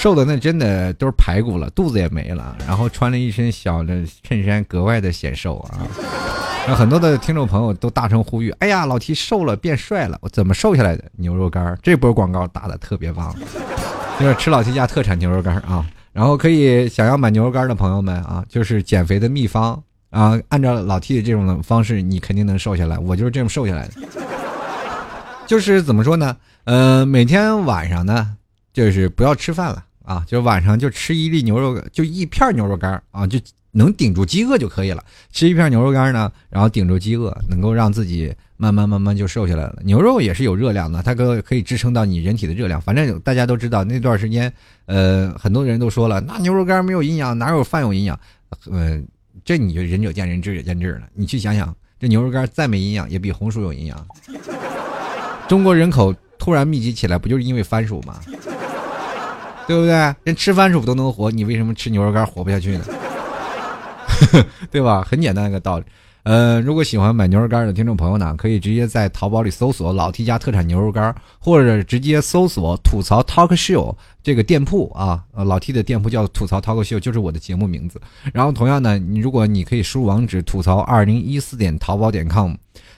[0.00, 5.80] 瘦的那真的都是排骨了，肚子也没了，然后穿了一身小的衬衫，格外的显瘦啊。
[6.68, 10.16] 那很多的听众朋友都大声呼吁：“哎呀，老 T 瘦了，变帅了！
[10.20, 11.02] 我怎么瘦下来的？
[11.16, 13.34] 牛肉干这波广告打的特别棒，
[14.20, 15.84] 就是吃老 T 家特产牛肉干啊。
[16.12, 22.96] 然后可以想要买牛肉干的朋友们啊，就是减肥的秘方啊，按照老 T 的这种方式，你肯定能瘦下来。
[22.98, 23.94] 我就是这么瘦下来的。
[25.44, 26.36] 就是怎么说呢？
[26.64, 28.36] 呃，每天晚上呢，
[28.72, 29.84] 就是不要吃饭了。
[30.08, 33.38] 啊，就晚上就吃一粒牛肉，就一片牛肉干啊，就
[33.72, 35.04] 能顶住饥饿就可以了。
[35.30, 39.78] 吃一片牛肉干呢，然后顶住饥饿，能够让自己慢慢慢慢就瘦下来了。
[39.84, 42.80] 牛肉也是有热量的，它可可以支撑到你人体的热量。
[42.80, 44.50] 反正大家都知道那段时间，
[44.86, 48.18] 呃，很多人都说了，那牛肉干没有营养，哪有饭有营养？
[48.70, 48.98] 呃，
[49.44, 51.02] 这你就仁者见仁，智者见智了。
[51.12, 54.06] 你去想想，这牛肉干再没营养，也比红薯有营养。
[55.46, 58.18] 中国人口突然密集起来，不就是因为番薯吗？
[59.68, 60.14] 对不对？
[60.24, 62.84] 连吃番薯都能活，你为什么吃牛肉干活不下去呢？
[64.72, 65.06] 对吧？
[65.08, 65.84] 很简单一个道理。
[66.24, 75.22] 呃，如果喜欢买牛肉干的听众朋友呢，可以直接在淘宝里搜索“老 T 家特产牛肉干”，或者直接搜索“吐槽 Talk Show” 这个店铺啊。
[75.32, 78.00] 呃老 T 的店铺叫“吐槽 Talk Show”，就是我的节目名字。
[78.32, 82.54] 然后同样呢，你如果你可以输入网址“吐槽二零一四点淘宝点 com”。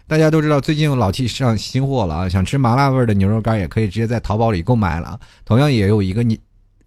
[0.08, 5.20] 大家都知道，最近老 T 上新货了啊，想吃麻辣味的牛肉干也可以直接在淘宝里购买了。
[5.44, 6.38] 同样也有一个你。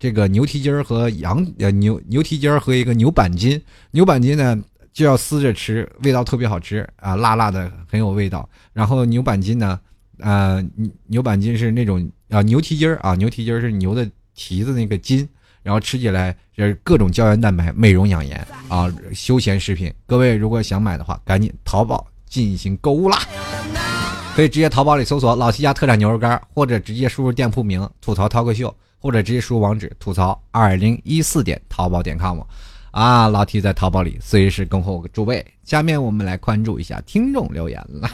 [0.04, 3.62] 这个牛蹄筋儿和羊呃牛牛蹄筋儿和一个牛板筋，
[3.92, 4.62] 牛板筋呢
[4.92, 8.50] 就要撕着吃，味道特别好吃啊，辣辣的很有味道。
[8.74, 9.80] 然后牛板筋呢，
[10.20, 10.62] 呃
[11.08, 15.26] 牛板筋是那种啊牛蹄筋儿啊牛蹄筋儿是牛的蹄子那个筋，
[15.62, 19.90] 然后吃起来就是各种胶原蛋白，美容养颜啊，休闲食品。
[20.06, 23.20] 各位如果想买的话，赶紧淘宝进行购物啦，
[24.36, 28.76] 可以直接淘宝里搜索老七家特产牛肉干，或者直接输入店铺名吐槽涛哥秀。
[29.04, 32.40] 或者直接输入网址吐槽二零一四点淘宝点 com，
[32.92, 35.46] 啊，老 T 在淘宝里随时恭候诸位。
[35.66, 38.10] 下面我们来关注一下听众留言了。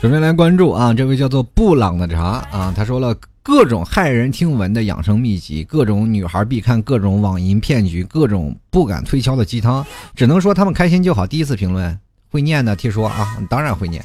[0.00, 9.84] 首先来关注啊，这位叫做布朗的茶啊，他说了各种骇人听闻的养生秘籍，各种女孩必看，各种网银骗局，各种不敢推销的鸡汤，
[10.16, 11.26] 只能说他们开心就好。
[11.26, 11.98] 第一次评论
[12.30, 14.02] 会念的，听说啊，当然会念。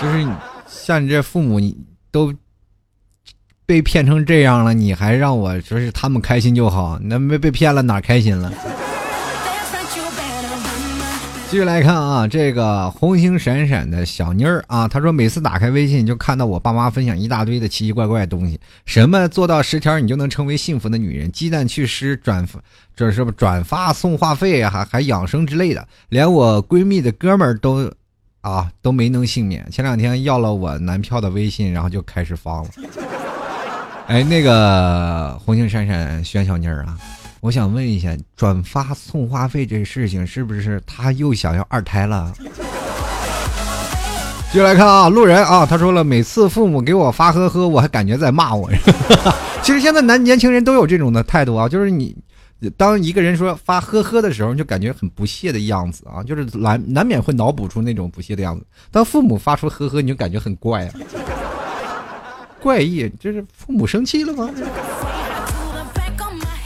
[0.00, 0.26] 就是
[0.66, 1.76] 像你这父母，你
[2.10, 2.32] 都
[3.66, 6.98] 被骗成这样了，你还让我说是他们开心就好？
[7.02, 8.50] 那没被骗了，哪开心了？
[11.50, 22.44] 继续来看啊，这个红星闪闪的小妮儿啊，她说每次打开微信就看到我爸妈分享一大堆的奇奇怪怪的东西，什么做到十条你就能成为幸福的女人，鸡蛋祛湿转
[22.96, 27.88] 这是不转发送话费啊，还还养生之类的，连我闺蜜的哥们儿都
[28.40, 29.64] 啊都没能幸免。
[29.70, 32.68] 前两天要了我男票的微信，然后就开始发了。
[34.08, 36.98] 哎，那个红星闪闪选小妮儿啊。
[37.44, 42.32] 我想问一下，转发送话费这事情是不是他又想要二胎了？
[44.50, 48.70] 继续来看啊，路人啊，他说了，每次父母给我发呵呵，我还感觉在骂我。
[49.62, 52.16] 其实现在男年轻人都有这种的态度啊，就是你
[52.78, 58.64] 当一个人说发呵呵的时候，就感觉很不屑的样子啊，就是难难免会脑补出那种不屑的样子。
[58.90, 60.92] 当父母发出呵呵，你就感觉很怪啊，
[62.58, 64.48] 怪异，就是父母生气了吗？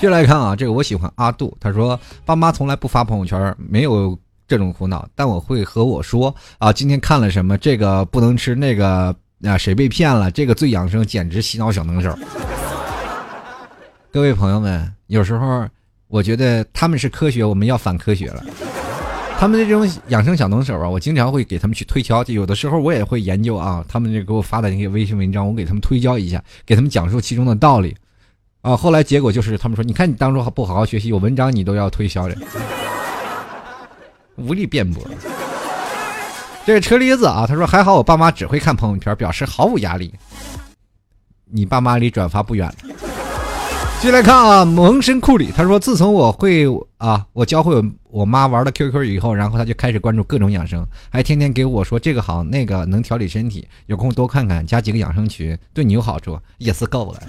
[0.00, 12.16] 接下来看啊，这个我喜欢阿杜，他说爸妈从来不发朋友圈，没有这种苦恼，但我会和我说啊，今天看了什么，这个不能吃，那个啊谁被骗了，这个最养生，简直洗脑小能手。
[14.12, 15.66] 各位朋友们，有时候
[16.06, 18.44] 我觉得他们是科学，我们要反科学了。
[19.36, 27.96] 他们的这种养生小能手啊，我经常会给他们去推敲，就，有的时候我也会研究啊，他们这给我发的那些微信文章，我给他们推销一下，给他们讲述其中的道理。
[28.60, 32.36] 啊，后来结果就是他们说，你看你当初不好好学习，有文章你都要推销人。
[34.36, 35.02] 无力辩驳。
[36.66, 40.12] 这个车厘子啊，他说还好我爸妈只会看朋友圈，表示毫无压力。
[41.50, 42.74] 你爸妈离转发不远了。
[44.00, 46.66] 进来看啊，萌神库里他说，自从我会
[46.98, 57.22] 啊，我教会我妈玩了 QQ 以后，然后他就开始关注各种养生，还天天给我说这个好那个能调理身体，有空多看看，加几个养生群，对你有好处，也是够了。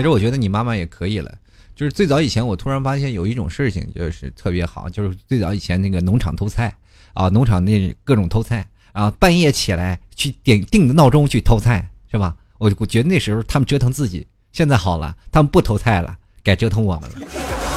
[0.00, 1.30] 其实我觉得你妈妈也可以了。
[1.76, 6.74] 就是最早以前，我突然发现有一种事情就是特别好，就是最早以前那个农场偷菜
[7.12, 12.34] 啊，农场那各种偷菜啊，半夜起来去点定的闹钟去偷菜，是吧？
[12.56, 17.69] 我我觉得那时候他们折腾自己，现在好了，他们不偷菜了，改折腾我们了。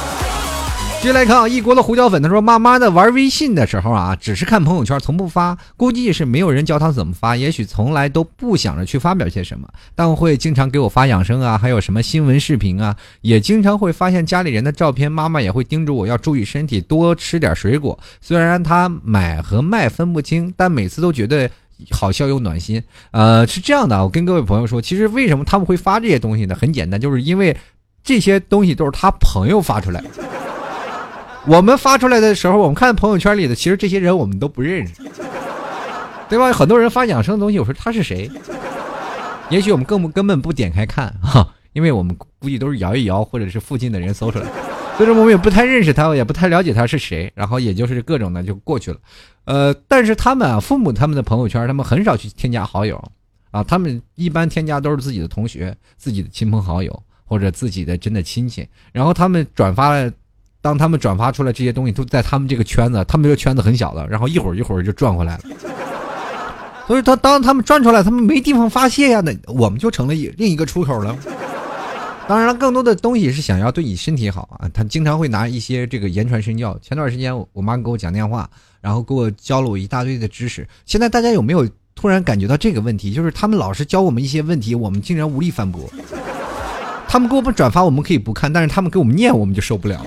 [1.04, 5.54] 接来看啊，一锅的胡椒粉，他说：“妈妈的玩微信的时候啊，只是看朋友圈，从不发。
[5.76, 15.12] 估计是没有人教他怎么发，也许从来都不想着去发表些什么，但会经常给我发养生啊，还有什么新闻视频啊，也经常会发现家里人的照片。
[15.12, 17.98] 妈妈也会叮嘱我要注意身体，多吃点水果。
[18.22, 21.50] 虽然他买和卖分不清，但每次都觉得
[21.90, 22.82] 好笑又暖心。
[23.10, 26.56] 呃，是这样的，我跟各位朋友说，其实为什么他们会发这些东西呢？
[26.58, 27.54] 很简单，就是因为
[28.02, 30.02] 这些东西都是他朋友发出来。”
[31.46, 34.94] 我们发出来的时候，我们看朋友圈里的，其实这些人我们都不认识，
[36.28, 36.50] 对吧？
[36.52, 38.30] 很多人发养生的东西，我说他是谁？
[39.50, 44.46] 也许我们根本根本不点开看 哈，因为我们估计都是摇一摇，或者是附近的人搜出来，
[44.96, 48.96] 所以说我们也不太认识他，也不太了解他是谁，然后也就是各种的就过去了。
[49.44, 52.96] 呃，但是他们啊，父母他们的朋友圈，他们很少去添加好友
[53.50, 60.10] 啊，他们一般添加都是自己的同学、自己的亲朋好友或者自己的真的亲戚，然后他们转发了。
[60.64, 65.42] 当他们转发出来这些东西，都在他们这个圈子，他们这个圈子很小的，然后一会儿一会儿就转回来了。
[66.88, 71.14] 所以，他当他们转出来，他们没地方发泄呀，那我们就成了另一个出口了。
[72.26, 74.66] 当然了，更多的东西是想要对你身体好啊。
[74.72, 76.78] 他经常会拿一些这个言传身教。
[76.80, 78.48] 前段时间，我妈给我讲电话，
[78.80, 80.66] 然后给我教了我一大堆的知识。
[80.86, 83.12] 现在大家有没有突然感觉到这个问题？
[83.12, 85.82] 就是他们老是教我们一些问题，我们竟然无力反驳。
[87.06, 90.06] 他们给我们转发，我们可以不看，但是他们给我们念，我们就受不了。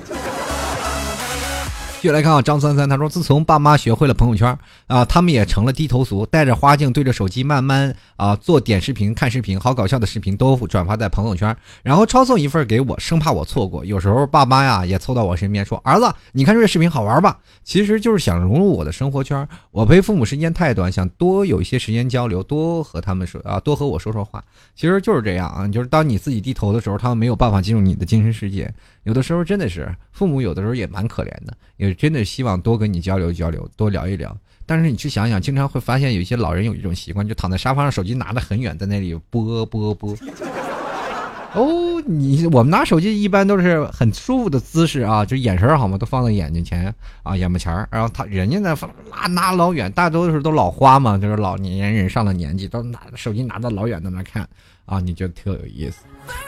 [2.08, 11.54] 继续来看啊，张三三他说，自从爸妈学会了朋友圈啊，他们也成了低头族，带着花镜对着手机慢慢啊做点视频、看视频，好搞笑的视频都转发在朋友圈，
[11.84, 13.84] 然后抄送一份给我，生怕我错过。
[13.84, 19.46] 有时候爸妈呀也凑到我身边说：“儿子，你看这视频好玩吧？”其实就是想融入我的生活圈。
[19.72, 24.42] 我陪父母时间太短，想多有一些时间交流，多和他们说啊，多和我说说话。
[24.76, 28.74] 其实就是这样啊，就是当你自己低头的时候，他们没有办法进入你的精神世界。
[29.04, 34.36] 有的时候真的是父母，有的时候也蛮可怜的，也真的希望多跟你交流交流，多聊一聊。
[34.66, 40.16] 但是你去想想，经常会发现有一些老人有一种习惯，就躺在沙发上，手机拿得很远，在那里播播播。
[41.54, 46.94] 哦，你我们拿手机一般都是很舒服的姿势啊，就眼神好嘛，都放在眼睛前
[47.24, 47.88] 啊，眼巴前儿。
[47.90, 48.78] 然后他人家呢，
[49.10, 54.48] 拿拿老远，大多数都老花嘛，就是老年人上了年纪，都拿手机拿到老远在那看
[54.86, 56.04] 啊，你觉得特有意思。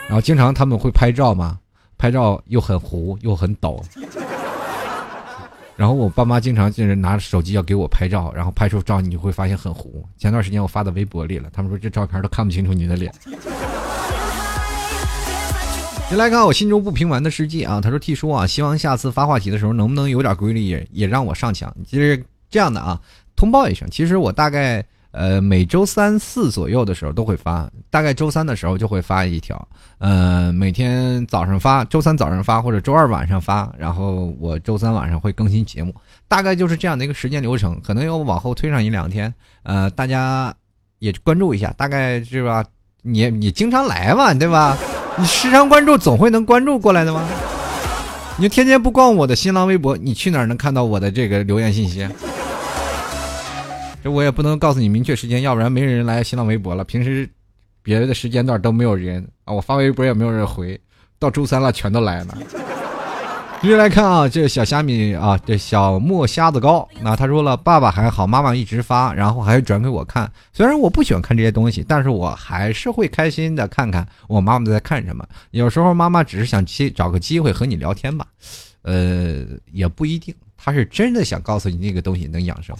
[0.08, 1.58] 然后经常他们会拍照嘛。
[1.98, 3.84] 拍照又很糊又很抖，
[5.80, 10.06] 然后我爸妈经常就是拿着手机要给我拍照，然后拍出照你就会发现很糊。
[10.18, 13.10] 前段时间我发到微博里了，他们说这照片都看不清楚你的脸。
[16.12, 21.74] 你来看我心中不平凡的世界啊，他说 T 叔啊，希望下次发话题的时候能不能有点规律，也也让我上墙。
[21.88, 23.00] 其实这样的啊，
[23.38, 24.86] 通报一声，其实我大概。
[25.12, 29.68] 呃，每周三四左右的时候都会发，大概周三的时候就会发一条。
[29.98, 35.94] 呃，每天早上发，周三早上发或者周二晚上发，然后我周三晚上会更新节目，
[36.28, 39.34] 大概就是这样的一个时间流程，可能要往后推上一两天。
[39.64, 40.54] 呃，大家
[41.00, 42.64] 也关注一下，大概是吧？
[43.02, 44.78] 你你经常来嘛，对吧？
[45.18, 47.28] 你时常关注，总会能关注过来的吗？
[48.38, 52.08] 你天天不逛我的新浪微博，你去哪儿能看到我的这个留言信息？
[54.04, 56.84] 这我也不能告诉你明确时间，要不然没人来新浪微博了。
[56.84, 57.30] 平时
[57.82, 60.80] 别的时间段都没有人啊，我发微博也没有人回，
[61.18, 62.38] 到周三了全都来了。
[63.62, 70.32] 继续来看啊，这小虾米啊，这小墨瞎子糕，那他说了，爸爸还好，妈妈一直发，然后还转给我看。
[70.54, 75.28] 虽然我不喜欢看这些东西，但是我还是会开心的看看我妈妈在看什么。
[75.52, 78.26] 有时候妈妈只是想机找个机会和你聊天吧，
[78.84, 79.44] 呃，
[79.74, 82.74] 也不一定，她是真的想告诉你那个东西能养生。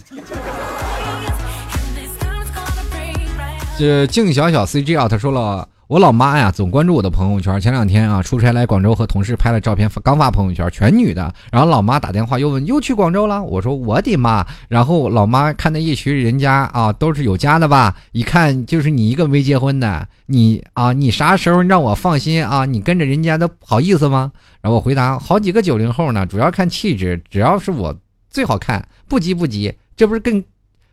[3.80, 7.58] 这静小小 C G 啊，他说了，我老妈呀总关注我的朋友圈。
[7.58, 11.32] 前两天啊出差来广州，和同事拍了照片，刚发朋友圈，全女的。
[11.50, 13.42] 然后老妈打电话又问，又去广州了？
[13.42, 14.46] 我说我的妈！
[14.68, 17.96] 然后老妈看那一群人家啊，都是有家的吧？
[18.12, 22.66] 一看就是你一个没结婚的，你啊，你啥时候让我放心啊？
[22.66, 24.30] 你跟着人家都好意思吗？
[24.60, 27.96] 然后我回答，好几个九零后呢，主要看气质，只要是我。
[28.28, 30.44] 最好看，不急不急，这不是跟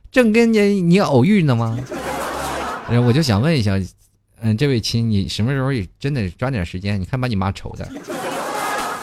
[0.10, 1.78] 正跟你你偶遇呢吗？
[2.90, 3.74] 我就想问一下，
[4.42, 7.00] 嗯，这位亲，你什么时候也真的抓点时间？
[7.00, 7.86] 你看把你妈愁的，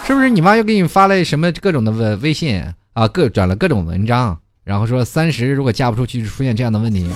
[0.07, 0.31] 是不是？
[0.31, 2.63] 你妈又给你发了什么各种的微微信
[2.93, 3.09] 啊？
[3.09, 7.09] 各转了各种文章，然后说三十如果嫁不出去就出现这样的问题，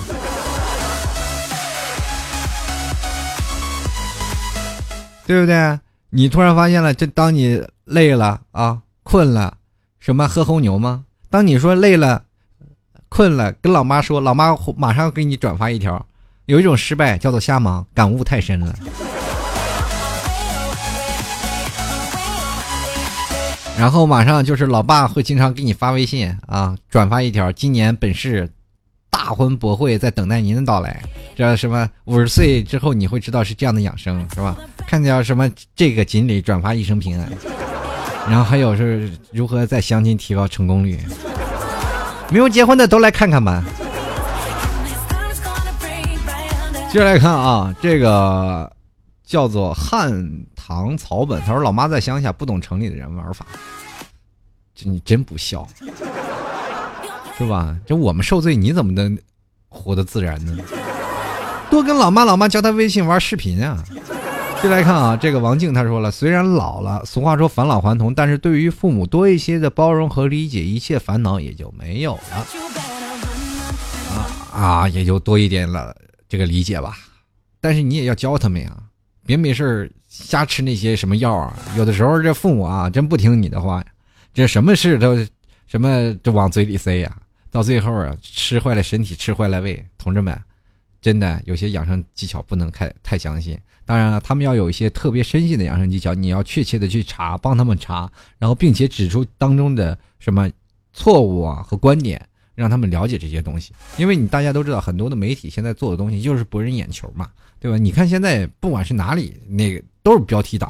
[5.25, 5.79] 对不对？
[6.11, 9.57] 你突然发现了，这当你累了啊，困了，
[9.99, 11.05] 什么喝红牛吗？
[11.29, 12.23] 当你说累了、
[13.09, 16.05] 困了，跟老妈说，老妈马上给你转发一条。
[16.49, 18.73] 有一种失败叫做瞎忙，感悟太深了。
[23.77, 28.49] 然后马上就是老爸会经常给你发微信啊，转发一条：今年本市
[29.11, 30.99] 大婚博会在等待您的到来。
[31.35, 34.57] 这什么五十岁之后你会知道是这样的养生是吧？
[34.87, 37.31] 看见什么这个锦鲤转发一生平安。
[38.27, 40.97] 然后还有是如何在相亲提高成功率？
[42.31, 43.63] 没有结婚的都来看看吧。
[46.91, 48.71] 接着来看啊，这个
[49.23, 50.11] 叫做汉
[50.55, 53.45] 唐草本，他说：“老妈在乡下，不懂城里的人玩法，
[54.73, 55.67] 这你真不孝，
[57.37, 57.77] 是吧？
[57.85, 59.15] 这我们受罪，你怎么能
[59.69, 60.57] 活得自然呢？
[61.69, 63.83] 多跟老妈，老妈教他微信玩视频啊。”
[64.63, 72.45] 接来看啊，这个王静他说了：“虽然老了，俗话说返老还童，但是对于父母多一些的包容和理解，一切烦恼也就没有了
[74.09, 75.95] 啊啊，也就多一点了。”
[76.29, 76.95] 这个理解吧，
[77.59, 78.77] 但是你也要教他们呀，
[79.25, 81.57] 别没事瞎吃那些什么药啊。
[81.75, 83.83] 有的时候这父母啊，真不听你的话，
[84.31, 85.17] 这什么事都
[85.65, 87.17] 什么都往嘴里塞呀，
[87.49, 89.83] 到最后啊，吃坏了身体，吃坏了胃。
[89.97, 90.39] 同志们，
[91.01, 93.59] 真的有些养生技巧不能太太相信。
[93.83, 98.07] 当然了，他们要有一些特别深信的养生技巧，你要确切的去查，帮他们查，
[98.37, 100.47] 然后并且指出当中的什么
[100.93, 102.23] 错误啊和观点。
[102.59, 107.77] 让他们了解这些东西，因为你大家都知道，很多的媒体现在做的东西就是博人眼球嘛，对吧？
[107.77, 110.69] 你看现在不管是哪里，那个都是标题党。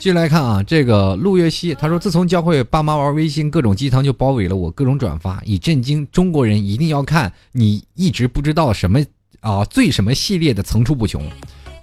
[0.00, 9.00] 继续来看啊，这个陆月熙他说，自从教会爸妈玩微信，各种鸡汤就包围了我，各种转发，以震惊中国人一定要看你一直不知道什么
[9.40, 11.22] 啊最什么系列的层出不穷。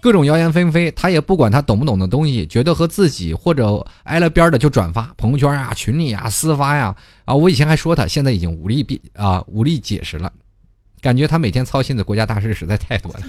[0.03, 6.93] 各种谣言纷飞，他也不管他懂不懂的东西，觉得和自己或者挨了边的就转发朋友圈啊、群里啊、私发呀
[7.23, 7.33] 啊！
[7.33, 10.29] 我以前还说他，现在已经无力辩啊，无力解释了，
[10.99, 13.19] 感觉他每天操心的国家大事实在太多了。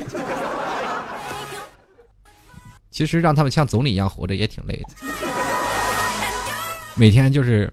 [2.90, 4.88] 其实让他们像总理一样活着也挺累的，
[6.96, 7.72] 每天就是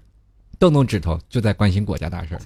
[0.60, 2.38] 动动指头就在关心国家大事。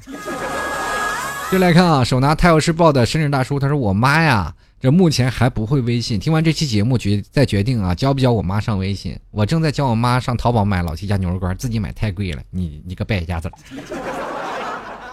[1.52, 4.54] 就来看啊，手拿《泰晤士报》的深圳大叔，他说：“我妈呀。”
[4.91, 9.18] 目前还不会微信，听完这期节目决再决定啊，教不教我妈上微信？
[9.30, 12.43] 我正在教我妈上淘宝买老七家牛肉干，自己买太贵了。
[12.51, 13.51] 你你个败家子，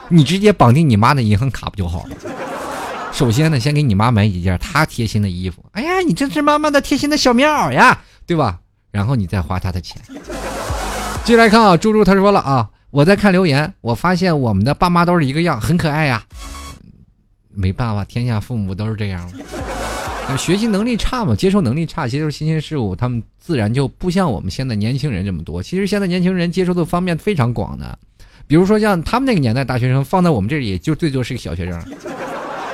[0.09, 2.15] 你直接绑定你妈的银行卡不就好了？
[3.11, 5.63] 首先呢，先给你妈买几件她贴心的衣服。
[5.73, 8.59] 哎呀，你真是妈妈的贴心的小棉袄呀，对吧？
[8.91, 10.01] 然后你再花她的钱。
[11.23, 16.23] 进来看啊，猪猪他说了啊，我在看留言，我发现我们的爸妈都是一个样，很可爱呀。
[17.55, 19.29] 没办法，天下父母都是这样。
[20.37, 25.61] 学习能力差嘛，接受能力差，接受新鲜事物，他们自然就不像我们现在年轻人这么多。
[25.61, 27.99] 其实现在年轻人接受的方面非常广的，
[28.47, 31.83] 比如说像他们那个年代大学生，放在我们这里也就最多是个小学生，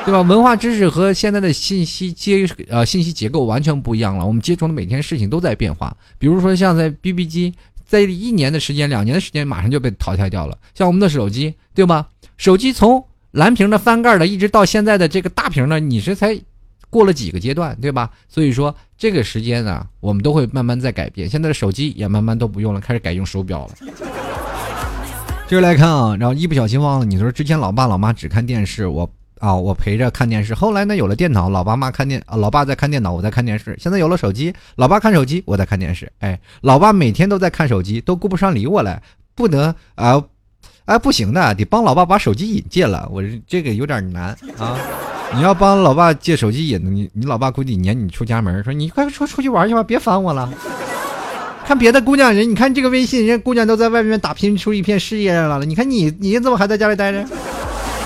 [0.05, 0.21] 对吧？
[0.21, 4.25] 文化知识和现在的信息接呃信息结构完全不一样了。
[4.25, 5.95] 我们接触的每天事情都在变化。
[6.19, 7.53] 比如说像在 BB 机，
[7.83, 10.55] 在一年的时间、两年的时间，马上就被淘汰掉了。
[10.75, 12.07] 像我们的手机，对吧？
[12.37, 16.39] 手机从蓝屏的、翻盖的，一直到现在的这个大屏的，你是才
[16.89, 18.09] 过了几个阶段，对吧？
[18.27, 21.29] 所以说这个时间呢，我们都会慢慢在改变。
[21.29, 23.73] 现在的手机也慢慢都不用了，开始改用手表了。
[25.47, 29.07] 接着来看啊，然后一不小心忘了，你说之前老爸老妈只看电视，我
[29.37, 30.55] 啊我陪着看电视。
[30.55, 33.75] 后来呢有了电脑，老爸妈看电，老爸在看电脑，我在看电视。
[33.79, 36.11] 现在有了手机，老爸看手机，我在看电视。
[36.19, 39.01] 哎，老爸每天都在看手机，都顾不上理我了，
[39.35, 40.23] 不能啊。
[40.89, 43.07] 哎，不行的，得帮老爸把手机瘾戒了。
[43.11, 44.75] 我这个有点难啊！
[45.35, 50.51] 你要帮老爸戒手机瘾，你你老爸估计撵你出家门，说你快出出去玩去吧，别烦我了。
[51.63, 57.23] 看别的姑娘人，你看这个微信，人家姑娘都在外面打拼出一片事业来了，你看你你怎么还在家里待着？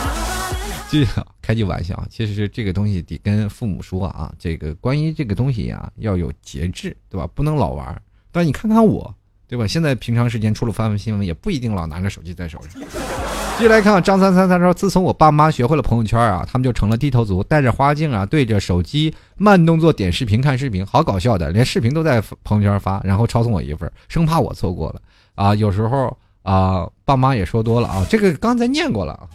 [0.91, 1.07] 这
[1.41, 7.25] 开句玩笑，其实这个东西得跟父母说啊，这个关于这个东西呀，要有节制，对吧？
[7.34, 8.01] 不能老玩。
[8.29, 9.15] 但你看看我。
[9.48, 9.68] 对吧？
[9.68, 12.82] 现在平常时间除了发发新闻，也不一定老拿着手机在手上。
[13.58, 25.00] 继续来看张三三，他说：“自从我爸妈学会了朋友圈啊，他们就成了低头族，戴着花镜啊，对着手机慢动作点视频看视频，好搞笑的，连视频都在朋友圈发，然后抄送我一份，生怕我错过了
[25.36, 25.54] 啊。
[25.54, 29.30] 有时候啊，爸妈也说多了啊，这个刚才念过了。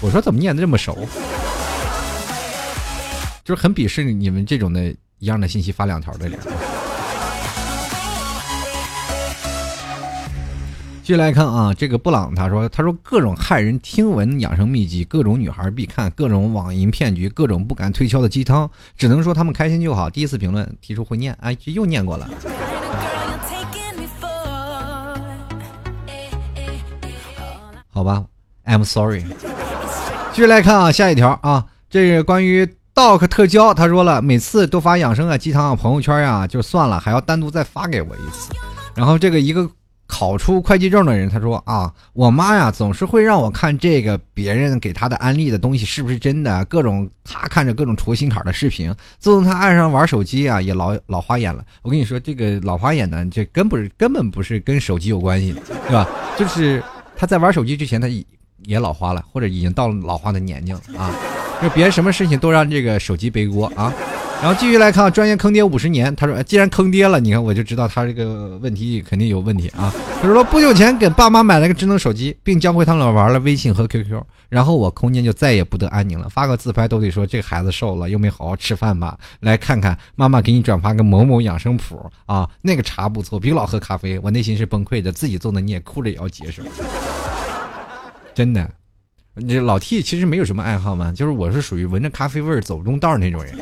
[0.00, 0.96] 我说怎么念的这么熟？
[3.44, 4.84] 就是很鄙视你们这种的
[5.18, 6.38] 一样的信息发两条的人。
[11.04, 22.26] 继续来看啊，这个布朗他说：“他说各种骇人听闻养生秘籍，各种女孩必看，各种网银骗局，各种不敢推销的鸡汤，只能说他们开心就好。”第一次评论提出会念，哎，又念过了。
[27.90, 28.24] 好吧
[28.64, 29.24] ，I'm sorry。
[30.32, 38.54] 继续来看啊，下一条啊，这是关于 Doc 特教，他说了，每次都发养生啊、鸡汤啊、朋友圈呀，就算了，还要单独再发给我一次。
[38.94, 39.70] 然后这个一个。
[40.14, 48.94] 考出会计证的人，他说啊，我妈呀总是会让我看这个别人给她的安利的东西是不是真的，各种他看着各种戳心坎的视频。
[49.18, 51.64] 自从他爱上玩手机啊，也老老花眼了。
[51.82, 55.52] 我跟你说，这个老花眼呢，这根本根本不是跟手机有关系，
[55.88, 56.08] 对吧？
[56.38, 56.80] 就是
[57.16, 58.06] 他在玩手机之前，他
[58.62, 61.10] 也老花了，或者已经到了老花的年纪了啊。
[61.64, 63.90] 就别什么事情都让这个手机背锅啊。
[64.42, 66.14] 然后继续来看，专业坑爹五十年。
[66.14, 69.90] 他说：“既然坑爹了，你看我就知道他这个问题肯定有问题啊。”
[70.20, 76.28] 他说：“不久前给爸妈买了个智能手机，并教会他们玩了微信和 QQ，然后我空间就再也不得安宁了。
[76.28, 79.16] 发个自拍都得说这个孩子瘦了，又没好好吃饭吧？
[79.40, 84.18] 来看看，妈妈给你转发个某某养生谱啊，那个茶不错，比老喝咖啡。
[84.18, 86.62] 我内心是崩溃的，自己做的你也哭着也要接受。
[88.34, 88.68] 真的，
[89.48, 93.54] 这老 T 其实没有什么爱好嘛，就是我是属于闻着咖啡味儿走不动道那种人。”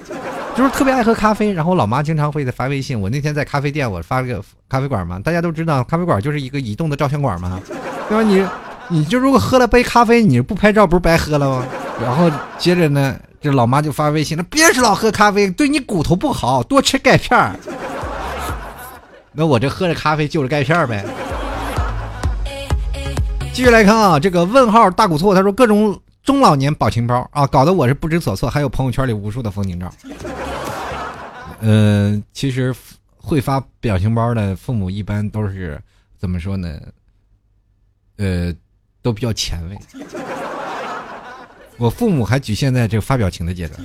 [0.54, 3.00] 就是特别爱喝咖啡，然后我老妈经常会在发微信。
[3.00, 7.58] 我那天在咖啡店，我发了个咖啡馆嘛，大家都知道咖啡馆就是一个移动的照相馆嘛，
[8.06, 8.22] 对吧？
[8.22, 8.46] 你，
[8.90, 11.66] 你就如果喝了杯咖啡，你不拍照不是白喝了吗？
[12.02, 17.50] 然后接着呢，这老妈就发微信了，别是老喝咖啡，对你骨头不好，多吃钙片
[19.32, 21.02] 那我这喝着咖啡就着钙片呗。
[23.52, 26.00] 继续来看啊，这个问号大古错，他说各种。
[26.24, 28.48] 中老年表情包啊，搞得我是不知所措。
[28.48, 29.92] 还有朋友圈里无数的风景照。
[31.58, 32.72] 嗯，其实
[33.16, 35.82] 会发表情包的父母一般都是
[36.16, 36.78] 怎么说呢？
[38.18, 38.54] 呃，
[39.02, 39.76] 都比较前卫。
[41.76, 43.80] 我父母还局限在这个发表情的阶段。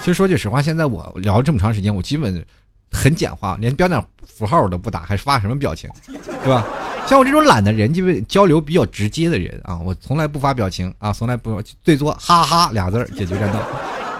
[0.00, 2.44] 其实说句实话，现在我聊这么长时间，我基本
[2.90, 6.66] 很简化，连标点符号我都不打，还发什么表情， 对吧？
[7.06, 13.58] 像我这种懒的人，就是交流比较直接的人啊，我从来不发表情啊，从来不最多哈哈俩字解决战斗。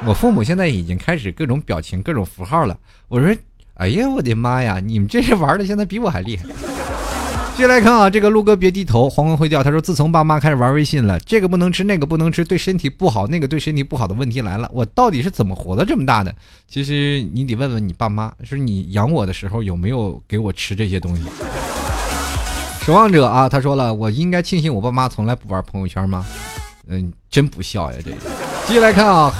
[0.07, 2.77] 我父母现在已经开始各种表情、各种符号了。
[3.09, 3.37] 我说，
[3.75, 6.45] 哎呀，我的妈呀，你们这是玩的，现在比我还厉害。
[7.61, 9.63] 接下来看啊，这个陆哥别低头，黄昏会掉。
[9.63, 16.35] 他说，自从爸妈开始玩微信了，这个不能吃，那个不能吃，对身体不好，那个对身体不好的问题来了，我到底是怎么活的这么大的？
[16.67, 21.23] 其实你得问问你爸妈，说你养我的时候有没有给我吃这些东西。
[22.81, 26.25] 守望者啊，他说了，我应该庆幸我爸妈从来不玩朋友圈吗？
[26.89, 28.11] 嗯，真不孝呀，这。
[28.67, 29.31] 继续来看啊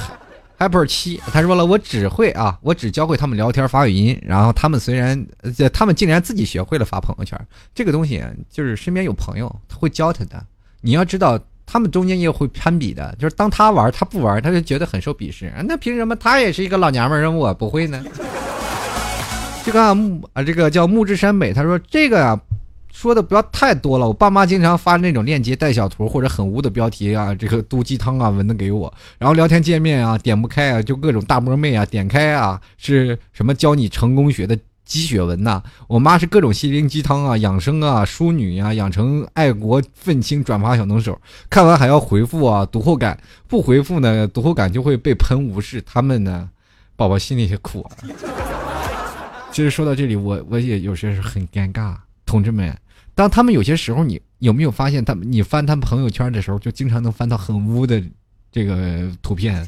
[0.61, 7.41] ，Hyper 七，他说了，我只会啊，我只教会他们聊天发语音，然后他们虽然，呃他们竟然自己学会了发朋友圈，
[7.75, 10.45] 这个东西就是身边有朋友会教他的。
[10.83, 15.51] 你要知道，他们中间也会攀比的，就是当他玩他不玩，他就觉得很受鄙视。
[15.65, 18.05] 那凭什么他也是一个老娘们儿，我不会呢？
[19.65, 22.41] 这个木啊，这个叫木之山北，他说这个啊。
[22.93, 35.63] 说的不要太多了，我爸妈经常发那种链接带小图或者很污的标题啊，这个毒鸡汤啊文的给我，然后聊天界面啊点不开啊，就各种大波妹啊点开啊是什么教你成功学的鸡血文呐？
[35.87, 41.19] 我妈是各种心灵鸡汤啊养生啊淑女啊养成爱国愤青转发小能手，
[41.49, 46.51] 看完还要回复啊读后感，不回复呢读后感就会被喷无视，他们呢
[46.97, 47.89] 宝宝心里也苦。
[49.53, 51.95] 其实说到这里，我我也有些是很尴尬。
[52.31, 52.73] 同志们，
[53.13, 58.01] 当他们有些时候，你有没有发现，他们你翻他们朋友圈的时候，就经常能翻到很污的
[58.53, 59.67] 这个图片。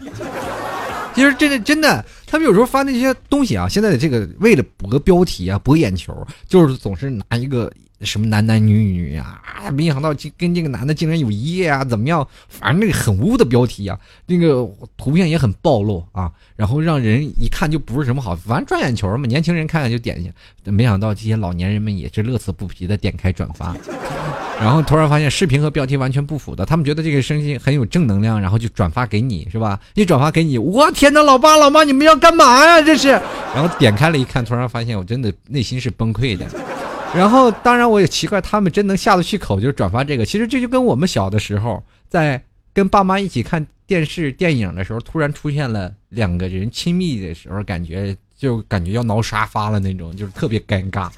[1.13, 7.69] 其实真的真的，他们有时候发那些东西啊，现在的这个为了博标题啊，博眼球，就是总是拿一个。
[8.03, 9.41] 什么男男女女呀？
[9.45, 11.85] 啊，没想到跟这个男的竟然有一夜啊？
[11.85, 12.27] 怎么样？
[12.49, 19.27] 反正那个很污的标题啊，那个图片也很暴露啊，然后让人一看就不是什么好，反正赚眼球嘛。
[19.27, 20.31] 年轻人看看就点一下，
[20.65, 23.77] 没想到这些老年人们也是乐此不疲的点开转发，
[24.61, 29.79] 然后突然发现视频和标题完全不符的，他们觉得这个声音很有正能量，然后就转发给你是吧？
[29.95, 32.83] 一转发给你，我天哪，老爸老妈，你们要干嘛呀？
[32.83, 33.11] 这是，
[33.55, 36.45] 然后点开了一看，突然发现我真的内心是崩溃的。
[37.15, 40.25] 然后，当然我也奇怪，他们真能下得去口，就转发这个。
[40.25, 42.43] 其实这就跟我们小的时候，在
[42.73, 51.11] 跟爸妈一起看电视电影的时候，突然出现了两个人亲密的时候，感觉就感觉要挠沙发了那种，就是特别尴尬。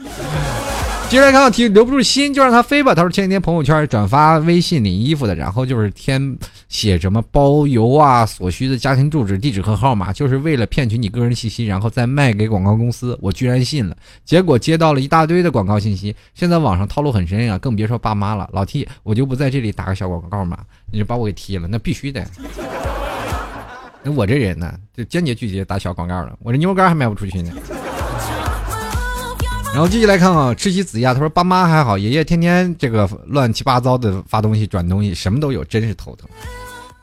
[1.14, 2.92] 接着来看题，留不住心就让他飞吧。
[2.92, 6.36] 他说前几天朋友圈转发微信领衣服的，然后就是填
[6.68, 13.16] 写什么包邮啊、所需的家庭住址、地址和号码，就是为了骗取你个人信息，然后再卖给广告公司。
[13.22, 16.12] 我居然信了，结果接到了一大堆的广告信息。
[16.34, 18.50] 现在网上套路很深啊，更别说爸妈了。
[18.52, 20.58] 老 T，我就不在这里打个小广告嘛，
[20.90, 22.26] 你就把我给踢了，那必须的。
[24.02, 26.36] 那我这人呢，就坚决拒绝打小广告了。
[26.42, 27.52] 我这牛肉干还卖不出去呢。
[29.74, 36.28] 然后继续来看啊，吃鸡子呀，他说爸妈还好，爷爷天天这个乱七八糟的发东西、转东西，什么都有，真是头疼。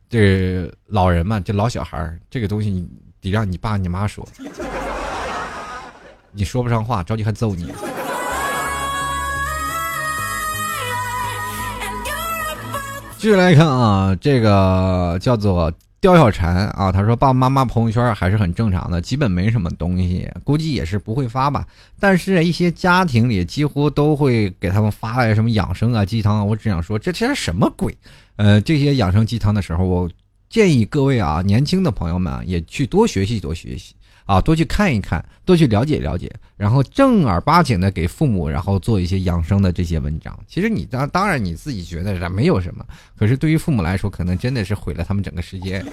[0.09, 2.87] 这老人嘛，这老小孩这个东西
[3.19, 4.25] 得让你爸你妈说，
[6.31, 7.65] 你说不上话，着急还揍你。
[13.17, 15.69] 继续来看啊，这个叫做。
[16.01, 21.63] 刁小婵啊，他说爸爸妈妈朋友圈还是很正常的，基本没什么东西，估计也是不会发吧。
[21.99, 26.43] 但是，一些家庭里几乎都会给他们发来什么养生啊、鸡汤啊。
[26.43, 27.95] 我只想说，这些什么鬼？
[28.37, 30.09] 呃，这些养生鸡汤的时候，我
[30.49, 33.93] 建议各位啊，年轻的朋友们也去多学习，多学习。
[34.31, 40.33] 啊，多去看一看，多去了解了解，然后正儿八经的给父母，然后做一些养生的这些文章。
[40.47, 42.85] 其实你当当然你自己觉得没有什么，
[43.19, 45.83] 可是对于父母来说，可能真的是毁了他们整个世界。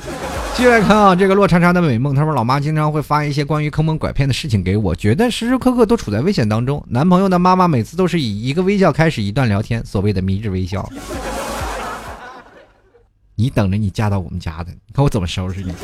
[0.56, 6.80] 接下来看啊，这个洛叉叉的美梦，他说老妈经常会发一些关于坑蒙拐骗的事情给我，觉得时时刻刻都处在危险当中。
[6.88, 10.88] 男朋友的妈妈每次都是以一个微笑开始一段聊天，所谓的迷之微笑。
[13.34, 15.74] 你等着你嫁到我们家的，你看我怎么收拾你。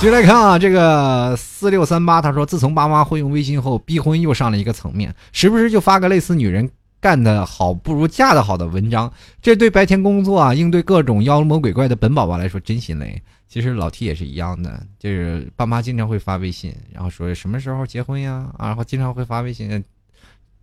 [0.00, 6.70] 接来看啊，这个四六三八他说，自从爸妈会用微信后，逼婚又上了一个层面，时不时就发个类似“女人
[7.00, 13.20] 干的好不如嫁的好”的文章，这对白天工作啊，应对各种妖魔鬼怪的本宝宝来说真心累。
[13.48, 19.82] 其实老 T 也是一样的，就是爸妈经常会发微信，然后说什么时候结婚呀，然后经常会发微信，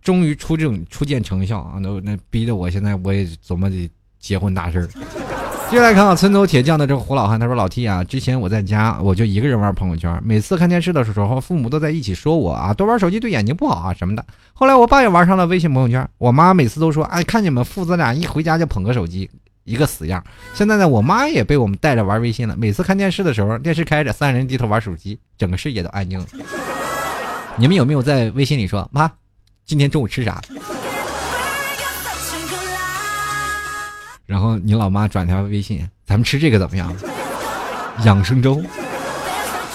[0.02, 5.31] 终于出证初见成效啊，那那逼得我现在我也琢磨的结婚大事儿。
[5.72, 14.22] 接下来看啊，村头铁匠的这个胡老汉，他说：“老 T 啊，之前我在家，我就一个人玩朋友圈，每次看电视的时候，父母都在一起说我啊，多玩手机对眼睛不好啊什么的。
[14.52, 19.30] 后来我爸也玩上了微信朋友圈，我妈每次都说，哎，看你们父子俩一回家就捧个手机，
[19.64, 20.22] 一个死样。
[20.52, 26.26] 现在呢，我妈也被我们带着玩微信了，每次看电视的时候，电视开着，三人低头玩手机，整个世界都安静了。
[27.56, 29.10] 你们有没有在微信里说，妈，
[29.64, 30.38] 今天中午吃啥？”
[34.32, 36.90] 然后你老妈转条微信，咱们吃这个怎么样？
[38.06, 38.58] 养生粥。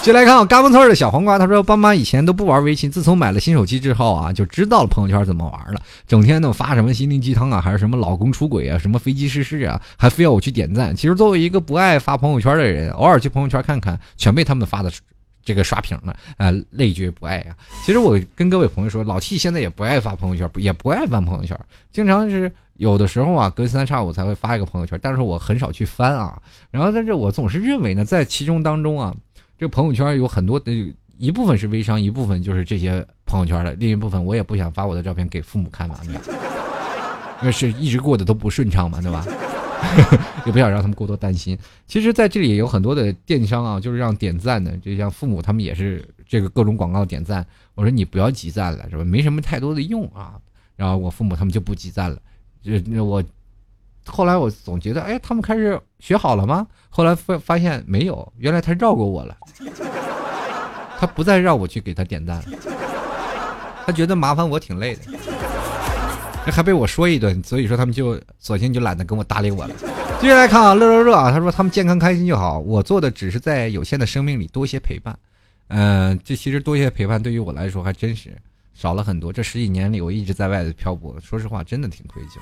[0.02, 5.80] 接来看我，嘎嘣脆的小黄瓜，他说爸妈以前都不玩微信，自从买了新手机之后啊，就知道了朋友圈怎么玩了。
[6.08, 10.96] 整天呢发什么心灵鸡汤啊，还是什么老公出轨啊，什么飞机失事啊，还非要我去点赞。
[10.96, 14.90] 其实作为一个不爱发朋友圈的人，偶尔去朋友圈看看，全被他们发的
[15.48, 17.56] 这个刷屏了啊，累觉不爱啊。
[17.86, 21.58] 其实我跟各位朋友说，老 T 现在也不爱发朋友圈，也不爱翻朋友圈，
[21.90, 22.52] 经常是。
[22.78, 26.40] 有的时候啊，隔三差五才会发一个朋友圈，但是我很少去翻啊。
[26.70, 29.12] 然后，但是我总是认为呢，在其中当中啊，
[29.58, 30.70] 这朋友圈有很多的
[31.16, 35.98] 一部分是微商，一部分就是这些朋友圈的，另一部分我也不想发我的照片给父母看嘛，
[37.40, 39.26] 因为是一直过得都不顺畅嘛，对吧？
[40.46, 41.58] 也不想让他们过多担心。
[41.86, 47.44] 其实，在这里有很多的电商啊，就是让点赞的，就像父母他们也是这个各种广告点赞。
[47.74, 49.04] 我说你不要集赞了，是吧？
[49.04, 50.34] 没什么太多的用啊。
[50.76, 52.18] 然后我父母他们就不集赞了。
[52.62, 52.72] 就
[53.04, 53.22] 我，
[54.06, 56.66] 后来我总觉得，哎，他们开始学好了吗？
[56.90, 59.36] 后来发发现没有，原来他绕过我了，
[60.98, 62.44] 他不再让我去给他点赞了，
[63.86, 65.02] 他觉得麻烦我挺累的，
[66.50, 69.74] 还被我说一顿，所以说他们就索性就懒得跟我搭理我了。
[70.20, 75.16] 接下来看啊，乐乐乐啊，他说他们健康开心就好，我做的只是在有限的生命里多些陪伴，
[75.68, 78.30] 嗯，这其实多些陪伴对于我来说还真是。
[78.80, 82.38] 少了很多，这十几年里我一直在外头漂泊，说实话真的挺愧疚。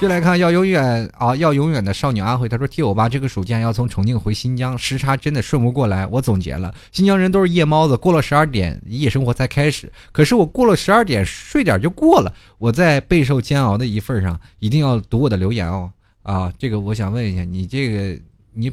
[0.00, 6.06] 就来看要永远啊，要永远的少女阿慧，她说替我吧，这个暑假要从重庆回新疆，时差真的顺不过来。
[6.06, 9.92] 我总结了，新疆人都是夜猫子，过了十二点夜生活才开始。
[10.12, 12.32] 可是我过了十二点睡点就过了。
[12.58, 15.90] 我在备受煎熬的一份上，一定要读我的留言哦。
[16.22, 18.22] 啊，这个我想问一下，你这个
[18.52, 18.70] 你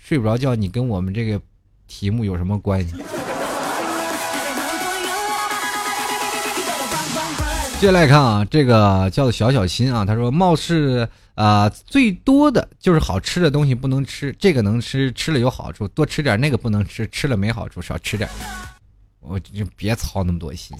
[0.00, 1.40] 睡不着觉，你跟我们这个
[1.88, 2.94] 题目有什么关系？
[7.80, 18.28] 接下来看啊，这个叫做小小心啊，他说貌似啊最多的就是好吃的东西不能吃，这个能吃，吃了有好处，多吃点；那个不能吃，吃了没好处，少吃点。
[19.20, 20.76] 我就别操那么多心。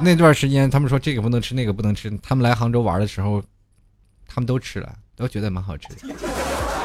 [0.00, 3.42] 那段时间他们说这个不能吃，那个不能吃，他们来杭州玩的时候，
[4.26, 6.14] 他们都吃了，都觉得蛮好吃的。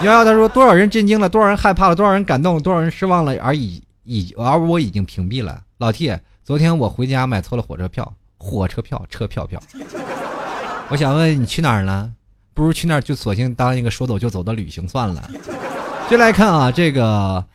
[0.04, 5.64] 瑶瑶他说多少人震惊了，多少人害怕了，多少人感动，多少人失望了，而已已而我已经屏蔽了。
[5.78, 8.14] 老 T，昨天我回家买错了火车票。
[8.40, 9.62] 火车票、车票票。
[10.90, 12.12] 我想问你去哪儿了？
[12.56, 15.30] 不如去那儿就索性当一个说走就走的旅行算了。
[16.10, 17.46] 接来看啊，这个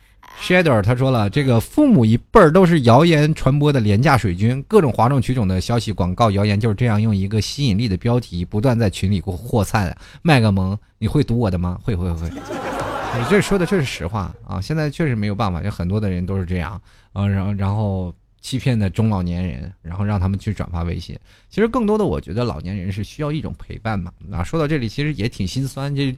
[0.41, 10.77] Shadow 他说了，这个父母一辈儿都是谣言传播的廉价水军，各种哗众取宠的消息、广告、谣言就是这样用一个吸引力的标题不断在群里给我和菜，卖个萌。
[10.97, 11.77] 你会读我的吗？
[11.83, 12.29] 会会会。
[12.29, 14.59] 你这说的确是实话啊！
[14.59, 16.81] 现在确实没有办法，有很多的人都是这样
[17.13, 18.13] 啊，然后然后
[18.45, 21.17] 欺骗的中老年人，然后让他们去转发微信。
[21.49, 24.11] 其实更多的，我觉得老年人是需要一种陪伴嘛。
[24.31, 25.95] 啊，说到这里，其实也挺心酸。
[25.95, 26.15] 这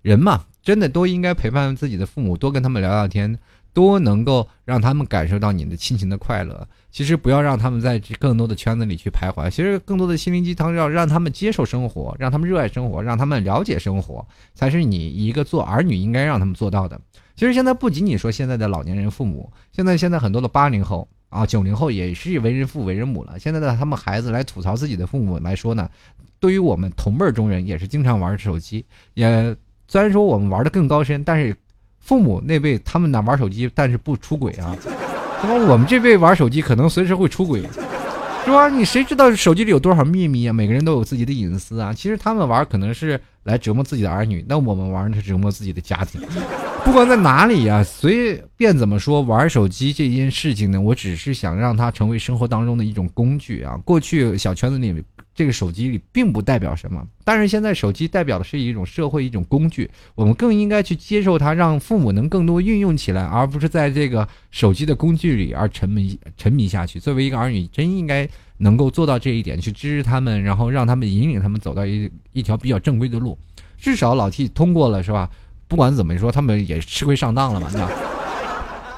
[0.00, 3.38] 人嘛，真的都应该陪伴自己的父母，多跟他们聊聊天。
[3.74, 6.66] 多能够让他们感受到你的亲情的快乐。
[6.90, 9.50] 其实不要让他们在更多的圈子里去徘徊。
[9.50, 16.98] 其实更多的心灵鸡汤要让他们接受生活，让他们热爱生活，让他们了解生活，才是你一个做儿女应该让他们做到的。
[17.36, 23.38] 其实现在不仅仅说现在的老年人父母，现在现在很多的八零后啊、九零后也是为人父为人母了。
[23.38, 25.88] 现在的他们孩子来吐槽自己的父母来说呢，
[26.40, 28.84] 对于我们同辈中人也是经常玩手机。
[29.14, 29.56] 也
[29.86, 31.56] 虽然说我们玩的更高深，但是。
[32.00, 34.74] 父母那辈他们呢玩手机，但是不出轨啊？
[35.42, 37.60] 那么我们这辈玩手机，可能随时会出轨，
[38.44, 38.70] 是吧？
[38.70, 40.52] 你谁知道手机里有多少秘密啊？
[40.52, 41.92] 每个人都有自己的隐私啊。
[41.92, 46.20] 其实他们玩可能是来折磨自己的儿女，那我们玩是折磨自己的家庭。
[46.84, 53.76] 不管在哪里呀，随便怎么说，玩手机这件事情呢，我只是想让它成为生活当中的一种工具啊。
[53.84, 55.02] 过去小圈子里。
[55.34, 66.98] 这个手机里并不代表什么，但是现在手机代表的是一种社会一种工具，我们更应该去接受它，让父母能更多运用起来，而不是在这个手机的工具里而沉迷沉迷下去。
[66.98, 68.28] 作为一个儿女，真应该
[68.58, 73.36] 能够做到这一点，去支持他们，然后让他们引领他们走到一一条比较正规的路。
[73.78, 75.30] 至少老 T 通过了，是吧？
[75.66, 77.90] 不管怎么说，他们也吃亏上当了嘛，对吧？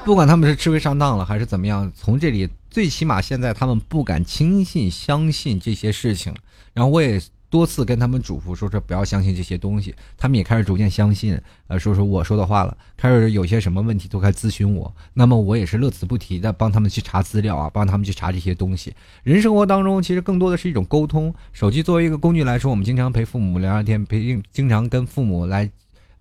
[0.04, 6.34] 不管他们是吃亏上当了还是怎么样，从这里最起码现在他们不敢轻信相信这些事情。
[6.72, 7.20] 然后我也
[7.50, 14.94] 多次跟他们嘱咐说说不要相信这些东西，他们也开始逐渐相信，呃，说说我说的话了，开始有些什么问题都开始咨询我。
[15.12, 18.94] 那么我也是乐此不疲的帮他们去查资料啊，帮他们去查这些东西。
[19.24, 25.68] 人生活当中其实更多的是一种沟通，手机作为一个工具来说，我们经常陪父母聊聊天，陪经常跟父母来。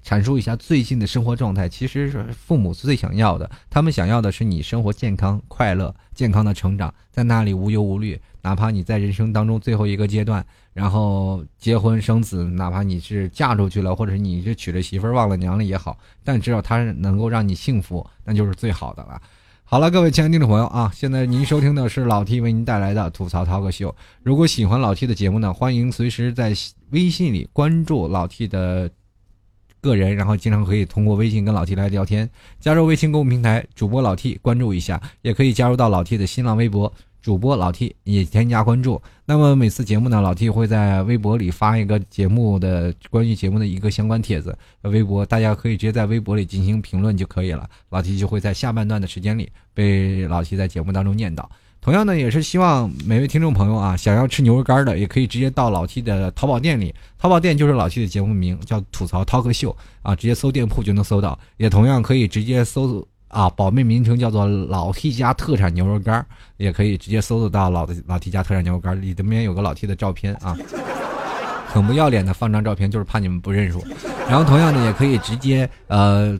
[0.02, 3.52] 阐述一下最近的生活状态，其实是父母最想要的。
[3.70, 8.20] 他们想要的是你生活健康、快乐、健康的成长，在那里无忧无虑。
[8.42, 10.44] 哪怕你在人生当中最后一个阶段，
[10.74, 19.22] 然后结婚生子，哪怕你是嫁出去了，或者你是娶了媳妇忘了娘了也好，但只要他能够让你幸福，那就是最好的了。
[19.64, 23.96] 好了，各位亲爱的听众朋友啊，现在您收听的是老 T 为您带来的吐槽涛哥秀。
[24.24, 26.54] 如果喜欢老 T 的节目呢，欢迎随时在
[26.92, 28.90] 微信里关注老 T 的。
[29.82, 36.92] 个人，然后经常可以通过微信跟老 T 来聊天，加入微信公众平台主播老 T 关注一下，也可以加入到老 T 的新浪微博
[37.22, 39.02] 主播老 T 也添加关注。
[39.26, 51.46] 那么每次节目呢，老 T 会在微博里发一个节目的关于节目的一个相关帖子，微博大家可以直接在微博里进行评论就可以了，老 T 就会在下半段的时间里被老 T 在节目当中念叨。
[51.82, 56.94] 同样呢，也是希望每位听众朋友啊，想要吃牛肉干的，也可以直接到老 T 的淘宝店里。
[57.18, 61.40] 淘宝店就是老 T 的节目名，叫“吐槽涛哥秀”啊，直接搜店铺就能搜到。
[61.56, 66.26] 也同样可以直接搜啊，宝贝名称叫做“老 T 家特产牛肉干”，
[66.58, 70.58] 也可以直接搜索到老的老 T 家特产牛肉干，里面有个老 T 的照片啊，
[71.68, 73.84] 很不要脸的放张照片，就是怕你们不认识我。
[74.28, 76.38] 然后同样的，也可以直接呃。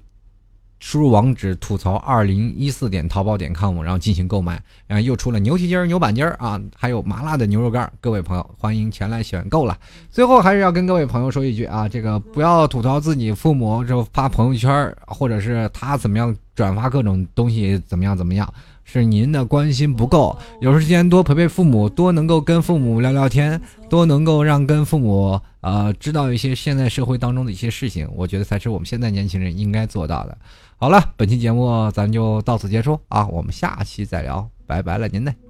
[0.82, 4.58] 输入网址吐槽二零一四点淘宝点 com，然后进行购买。
[4.88, 9.78] 然后又出了牛蹄筋儿、牛板筋儿啊，还有麻辣的牛肉干，各位朋友欢迎前来选购了。
[10.10, 18.54] 最后还是要跟各位朋友说一句啊，这个不要吐槽自己父母就发朋友圈，或者是他怎么样转发各种东西怎么样怎么样。
[18.84, 30.38] 是您的关心不够，有时间多陪陪父母，多能够跟父母聊聊天，多能够让跟父母呃知道一些现在社会当中的一些事情，我觉得才是我们现在年轻人应该做到的。
[30.76, 35.49] 好了，本期节目咱就到此结束啊，我们下期再聊，拜拜了您嘞。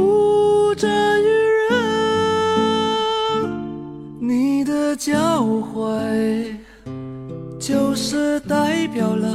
[0.00, 1.26] 不沾于
[1.68, 1.76] 人。
[4.18, 6.56] 你的教诲，
[7.58, 9.28] 就是代表了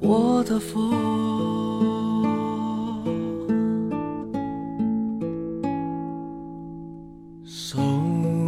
[0.00, 0.94] 我的佛。
[7.44, 7.80] 手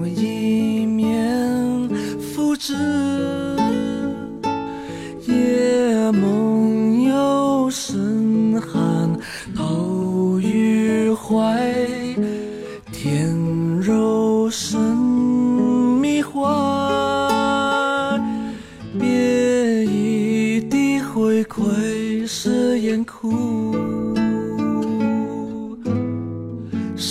[0.06, 1.88] 一捻，
[2.20, 2.72] 复制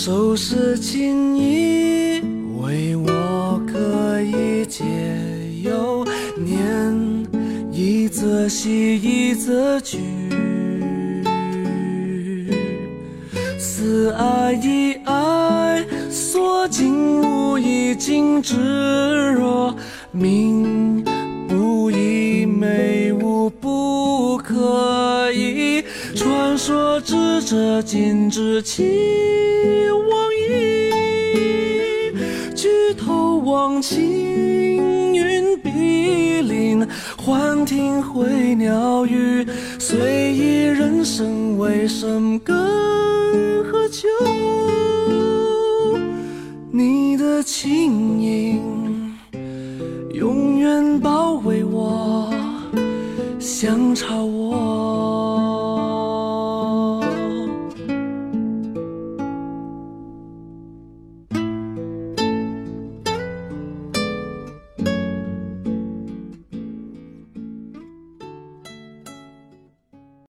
[0.06, 2.22] 收拾情意，
[2.60, 4.84] 为我可以解
[5.64, 6.06] 忧。
[6.36, 7.26] 念
[7.72, 9.98] 一则喜，一则惧。
[13.58, 19.74] 思爱一爱，所尽无一尽之若
[20.12, 20.95] 命
[27.36, 28.82] 说智者尽知其
[29.90, 30.90] 往意，
[32.54, 36.86] 举头望青云碧林，
[37.18, 39.46] 幻听回鸟语。
[39.78, 42.56] 随意人生为生根
[43.64, 44.08] 何求？
[46.70, 49.12] 你的轻盈
[50.14, 52.32] 永远包围我，
[53.38, 54.45] 想朝我。